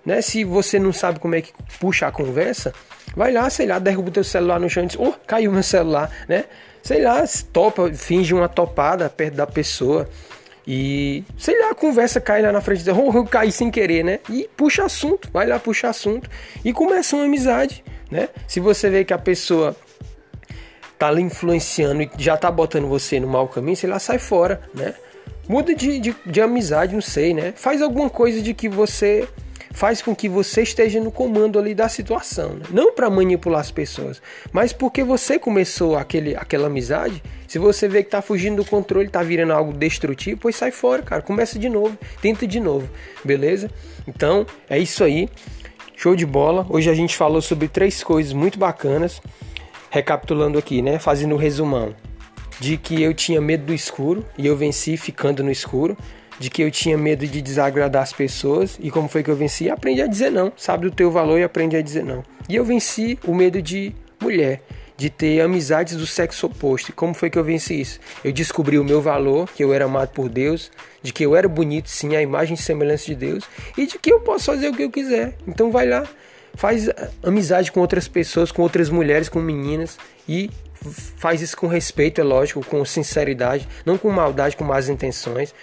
Né? 0.09 0.23
Se 0.23 0.43
você 0.43 0.79
não 0.79 0.91
sabe 0.91 1.21
como 1.21 1.35
é 1.35 1.43
que 1.43 1.53
puxa 1.79 2.07
a 2.07 2.11
conversa, 2.11 2.73
vai 3.15 3.31
lá, 3.31 3.51
sei 3.51 3.67
lá, 3.67 3.79
derruba 3.79 4.09
o 4.09 4.11
teu 4.11 4.25
celular 4.25 4.59
no 4.59 4.67
chão 4.67 4.85
e 4.85 4.87
diz, 4.87 4.97
oh, 4.99 5.13
caiu 5.27 5.53
meu 5.53 5.63
celular, 5.63 6.11
né? 6.27 6.47
Sei 6.83 7.03
lá, 7.03 7.23
topa, 7.53 7.93
finge 7.93 8.33
uma 8.33 8.49
topada 8.49 9.11
perto 9.11 9.35
da 9.35 9.47
pessoa. 9.47 10.09
E, 10.67 11.25
sei 11.37 11.61
lá, 11.61 11.73
a 11.73 11.75
conversa 11.75 12.23
cai 12.23 12.41
lá 12.41 12.51
na 12.51 12.63
frente, 12.63 12.85
diz, 12.85 12.89
oh, 12.97 13.13
eu 13.15 13.27
caí 13.27 13.53
sem 13.53 13.71
querer, 13.71 14.03
né? 14.03 14.21
E 14.31 14.49
puxa 14.57 14.83
assunto, 14.83 15.29
vai 15.31 15.47
lá, 15.47 15.59
puxa 15.59 15.91
assunto. 15.91 16.31
E 16.65 16.73
começa 16.73 17.15
uma 17.15 17.27
amizade, 17.27 17.85
né? 18.11 18.31
Se 18.47 18.61
você 18.61 18.89
vê 18.89 19.05
que 19.05 19.13
a 19.13 19.19
pessoa 19.19 19.77
tá 20.99 21.11
lhe 21.11 21.21
influenciando 21.21 22.01
e 22.01 22.11
já 22.17 22.35
tá 22.35 22.51
botando 22.51 22.89
você 22.89 23.21
no 23.21 23.29
mau 23.29 23.47
caminho, 23.47 23.77
sei 23.77 23.91
lá, 23.91 23.99
sai 23.99 24.19
fora, 24.19 24.63
né? 24.75 24.95
Muda 25.47 25.75
de, 25.75 26.01
de, 26.01 26.17
de 26.25 26.41
amizade, 26.41 26.95
não 26.95 27.03
sei, 27.03 27.35
né? 27.35 27.53
Faz 27.55 27.83
alguma 27.83 28.09
coisa 28.09 28.41
de 28.41 28.55
que 28.55 28.71
você 28.71 29.29
faz 29.79 30.03
com 30.03 30.13
que 30.13 30.29
você 30.29 30.63
esteja 30.63 30.99
no 30.99 31.13
comando 31.13 31.57
ali 31.57 31.73
da 31.73 31.89
situação. 31.89 32.55
Né? 32.55 32.65
Não 32.73 32.93
para 32.93 33.09
manipular 33.09 33.61
as 33.61 33.71
pessoas, 33.71 34.21
mas 34.51 34.73
porque 34.73 35.05
você 35.05 35.39
começou 35.39 35.97
aquele, 35.97 36.35
aquela 36.35 36.67
amizade. 36.67 37.23
Se 37.47 37.61
você 37.61 37.87
vê 37.87 38.03
que 38.03 38.11
tá 38.11 38.21
fugindo 38.21 38.57
do 38.57 38.69
controle, 38.69 39.09
tá 39.09 39.23
virando 39.23 39.53
algo 39.53 39.73
destrutivo, 39.73 40.41
pois 40.41 40.57
sai 40.57 40.73
fora, 40.73 41.03
cara. 41.03 41.23
Começa 41.23 41.61
de 41.61 41.69
novo, 41.69 41.97
tenta 42.21 42.45
de 42.45 42.59
novo, 42.59 42.89
beleza? 43.25 43.71
Então 44.09 44.45
é 44.69 44.81
isso 44.81 45.05
aí. 45.05 45.29
Show 45.95 46.17
de 46.17 46.27
bola. 46.27 46.67
Hoje 46.69 46.91
a 46.91 46.95
gente 46.95 47.17
falou 47.17 47.41
sobre 47.41 47.69
três 47.69 48.03
coisas 48.03 48.33
muito 48.33 48.59
bacanas. 48.59 49.23
Recapitulando 49.91 50.59
aqui, 50.59 50.83
né? 50.83 50.99
Fazendo 50.99 51.37
um 51.37 51.39
resumão 51.39 51.95
de 52.59 52.77
que 52.77 53.01
eu 53.01 53.15
tinha 53.15 53.41
medo 53.41 53.67
do 53.67 53.73
escuro 53.73 54.27
e 54.37 54.45
eu 54.45 54.57
venci 54.57 54.97
ficando 54.97 55.45
no 55.45 55.53
escuro 55.53 55.97
de 56.39 56.51
que 56.51 56.63
eu 56.63 56.71
tinha 56.71 56.97
medo 56.97 57.27
de 57.27 57.43
desagradar 57.43 58.03
as 58.03 58.13
pessoas 58.13 58.79
e 58.81 58.91
como 58.91 59.09
foi 59.09 59.23
que 59.23 59.31
eu 59.31 59.37
venci? 59.37 59.69
Aprendi 59.69 60.03
a 60.03 60.07
dizer 60.07 60.31
não, 60.31 60.53
sabe 60.57 60.89
do 60.89 60.95
teu 60.95 61.11
valor 61.11 61.39
e 61.39 61.45
aprende 61.45 61.77
a 61.77 61.83
dizer 61.83 62.05
não. 62.05 62.23
E 62.49 62.57
eu 62.57 62.65
venci 62.65 63.19
o 63.27 63.35
medo 63.35 63.61
de 63.61 63.95
mulher, 64.21 64.63
de 64.97 65.11
ter 65.11 65.41
amizades 65.41 65.97
do 65.97 66.07
sexo 66.07 66.47
oposto. 66.47 66.91
E 66.91 66.93
como 66.93 67.15
foi 67.15 67.31
que 67.31 67.39
eu 67.39 67.45
venci 67.45 67.81
isso? 67.81 68.01
Eu 68.25 68.33
descobri 68.33 68.79
o 68.79 68.85
meu 68.85 69.01
valor, 69.01 69.49
que 69.55 69.63
eu 69.63 69.73
era 69.73 69.85
amado 69.85 70.11
por 70.11 70.29
Deus, 70.29 70.71
de 71.03 71.13
que 71.13 71.25
eu 71.25 71.37
era 71.37 71.49
bonito 71.49 71.89
sim, 71.89 72.17
a 72.17 72.23
imagem 72.23 72.55
e 72.55 72.57
semelhança 72.59 73.07
de 73.07 73.15
Deus, 73.15 73.45
e 73.77 73.87
de 73.87 73.99
que 73.99 74.13
eu 74.13 74.21
posso 74.21 74.47
fazer 74.47 74.69
o 74.69 74.75
que 74.75 74.83
eu 74.83 74.91
quiser. 74.91 75.37
Então 75.47 75.71
vai 75.71 75.87
lá, 75.87 76.05
faz 76.55 76.89
amizade 77.23 77.71
com 77.71 77.81
outras 77.81 78.09
pessoas, 78.09 78.51
com 78.51 78.63
outras 78.63 78.91
mulheres, 78.91 79.29
com 79.29 79.41
meninas 79.41 79.99
e 80.29 80.51
faz 81.17 81.41
isso 81.43 81.57
com 81.57 81.67
respeito, 81.67 82.21
é 82.21 82.25
lógico, 82.25 82.65
com 82.65 82.85
sinceridade, 82.85 83.69
não 83.85 83.99
com 83.99 84.11
maldade, 84.11 84.57
com 84.57 84.65
más 84.65 84.89
intenções. 84.89 85.55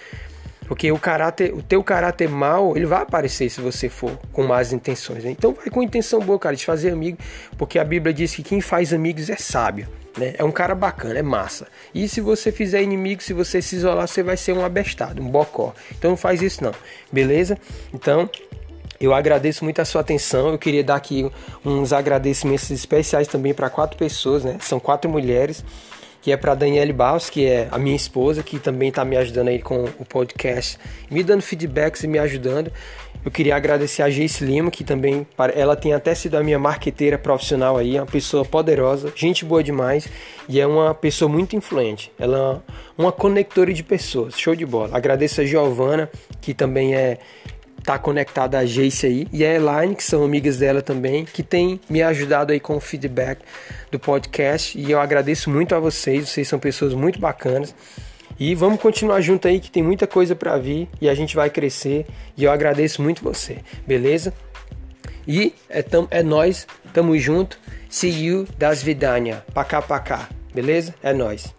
Porque 0.66 0.90
o 0.90 0.98
caráter, 0.98 1.54
o 1.54 1.62
teu 1.62 1.82
caráter 1.82 2.28
mal, 2.28 2.76
ele 2.76 2.86
vai 2.86 3.02
aparecer 3.02 3.48
se 3.48 3.60
você 3.60 3.88
for 3.88 4.18
com 4.32 4.42
más 4.44 4.72
intenções. 4.72 5.24
Né? 5.24 5.30
Então 5.30 5.52
vai 5.52 5.66
com 5.66 5.82
intenção 5.82 6.20
boa, 6.20 6.38
cara, 6.38 6.56
de 6.56 6.64
fazer 6.64 6.90
amigo, 6.90 7.18
porque 7.56 7.78
a 7.78 7.84
Bíblia 7.84 8.12
diz 8.12 8.34
que 8.34 8.42
quem 8.42 8.60
faz 8.60 8.92
amigos 8.92 9.30
é 9.30 9.36
sábio, 9.36 9.88
né? 10.16 10.34
É 10.38 10.44
um 10.44 10.50
cara 10.50 10.74
bacana, 10.74 11.18
é 11.18 11.22
massa. 11.22 11.66
E 11.94 12.08
se 12.08 12.20
você 12.20 12.50
fizer 12.50 12.82
inimigo, 12.82 13.22
se 13.22 13.32
você 13.32 13.62
se 13.62 13.76
isolar, 13.76 14.08
você 14.08 14.22
vai 14.22 14.36
ser 14.36 14.52
um 14.52 14.64
abestado, 14.64 15.22
um 15.22 15.28
bocó. 15.28 15.74
Então 15.96 16.10
não 16.10 16.16
faz 16.16 16.42
isso 16.42 16.62
não, 16.62 16.72
beleza? 17.12 17.58
Então 17.92 18.28
eu 19.00 19.14
agradeço 19.14 19.62
muito 19.62 19.80
a 19.80 19.84
sua 19.84 20.00
atenção. 20.00 20.48
Eu 20.48 20.58
queria 20.58 20.82
dar 20.82 20.96
aqui 20.96 21.30
uns 21.64 21.92
agradecimentos 21.92 22.70
especiais 22.70 23.28
também 23.28 23.54
para 23.54 23.68
quatro 23.68 23.96
pessoas, 23.96 24.44
né? 24.44 24.56
São 24.60 24.80
quatro 24.80 25.10
mulheres 25.10 25.64
que 26.26 26.32
é 26.32 26.36
para 26.36 26.56
Daniele 26.56 26.92
Barros, 26.92 27.30
que 27.30 27.46
é 27.46 27.68
a 27.70 27.78
minha 27.78 27.94
esposa, 27.94 28.42
que 28.42 28.58
também 28.58 28.88
está 28.88 29.04
me 29.04 29.16
ajudando 29.16 29.46
aí 29.46 29.62
com 29.62 29.84
o 29.84 30.04
podcast, 30.04 30.76
me 31.08 31.22
dando 31.22 31.40
feedbacks 31.40 32.02
e 32.02 32.08
me 32.08 32.18
ajudando. 32.18 32.72
Eu 33.24 33.30
queria 33.30 33.54
agradecer 33.54 34.02
a 34.02 34.10
Jace 34.10 34.44
Lima, 34.44 34.68
que 34.68 34.82
também 34.82 35.24
ela 35.54 35.76
tem 35.76 35.92
até 35.92 36.16
sido 36.16 36.34
a 36.34 36.42
minha 36.42 36.58
marqueteira 36.58 37.16
profissional 37.16 37.76
aí, 37.76 37.96
uma 37.96 38.06
pessoa 38.06 38.44
poderosa, 38.44 39.12
gente 39.14 39.44
boa 39.44 39.62
demais 39.62 40.08
e 40.48 40.58
é 40.58 40.66
uma 40.66 40.92
pessoa 40.92 41.30
muito 41.30 41.54
influente. 41.54 42.10
Ela 42.18 42.60
é 42.66 42.72
uma 43.00 43.12
conectora 43.12 43.72
de 43.72 43.84
pessoas, 43.84 44.36
show 44.36 44.56
de 44.56 44.66
bola. 44.66 44.96
Agradeço 44.96 45.42
a 45.42 45.44
Giovana, 45.44 46.10
que 46.40 46.52
também 46.52 46.96
é 46.96 47.18
tá 47.86 47.96
conectada 47.98 48.58
a 48.58 48.64
Jace 48.64 49.06
aí 49.06 49.28
e 49.32 49.44
a 49.44 49.54
Elaine, 49.54 49.94
que 49.94 50.02
são 50.02 50.24
amigas 50.24 50.58
dela 50.58 50.82
também, 50.82 51.24
que 51.24 51.40
tem 51.40 51.80
me 51.88 52.02
ajudado 52.02 52.52
aí 52.52 52.58
com 52.58 52.76
o 52.76 52.80
feedback 52.80 53.40
do 53.92 53.98
podcast 53.98 54.76
e 54.76 54.90
eu 54.90 54.98
agradeço 54.98 55.48
muito 55.48 55.72
a 55.72 55.78
vocês, 55.78 56.28
vocês 56.28 56.48
são 56.48 56.58
pessoas 56.58 56.92
muito 56.92 57.20
bacanas. 57.20 57.72
E 58.38 58.54
vamos 58.54 58.80
continuar 58.80 59.20
junto 59.20 59.46
aí 59.46 59.60
que 59.60 59.70
tem 59.70 59.84
muita 59.84 60.06
coisa 60.06 60.34
para 60.34 60.58
vir 60.58 60.88
e 61.00 61.08
a 61.08 61.14
gente 61.14 61.36
vai 61.36 61.48
crescer 61.48 62.04
e 62.36 62.42
eu 62.42 62.50
agradeço 62.50 63.00
muito 63.00 63.22
você, 63.22 63.58
beleza? 63.86 64.34
E 65.26 65.54
é, 65.68 65.80
tam, 65.80 66.08
é 66.10 66.22
nós, 66.22 66.66
tamo 66.92 67.16
junto. 67.16 67.58
See 67.88 68.26
you 68.26 68.46
das 68.58 68.82
vidania. 68.82 69.44
Pacá, 69.54 69.80
pacá. 69.80 70.28
Beleza? 70.52 70.94
É 71.02 71.12
nós. 71.12 71.55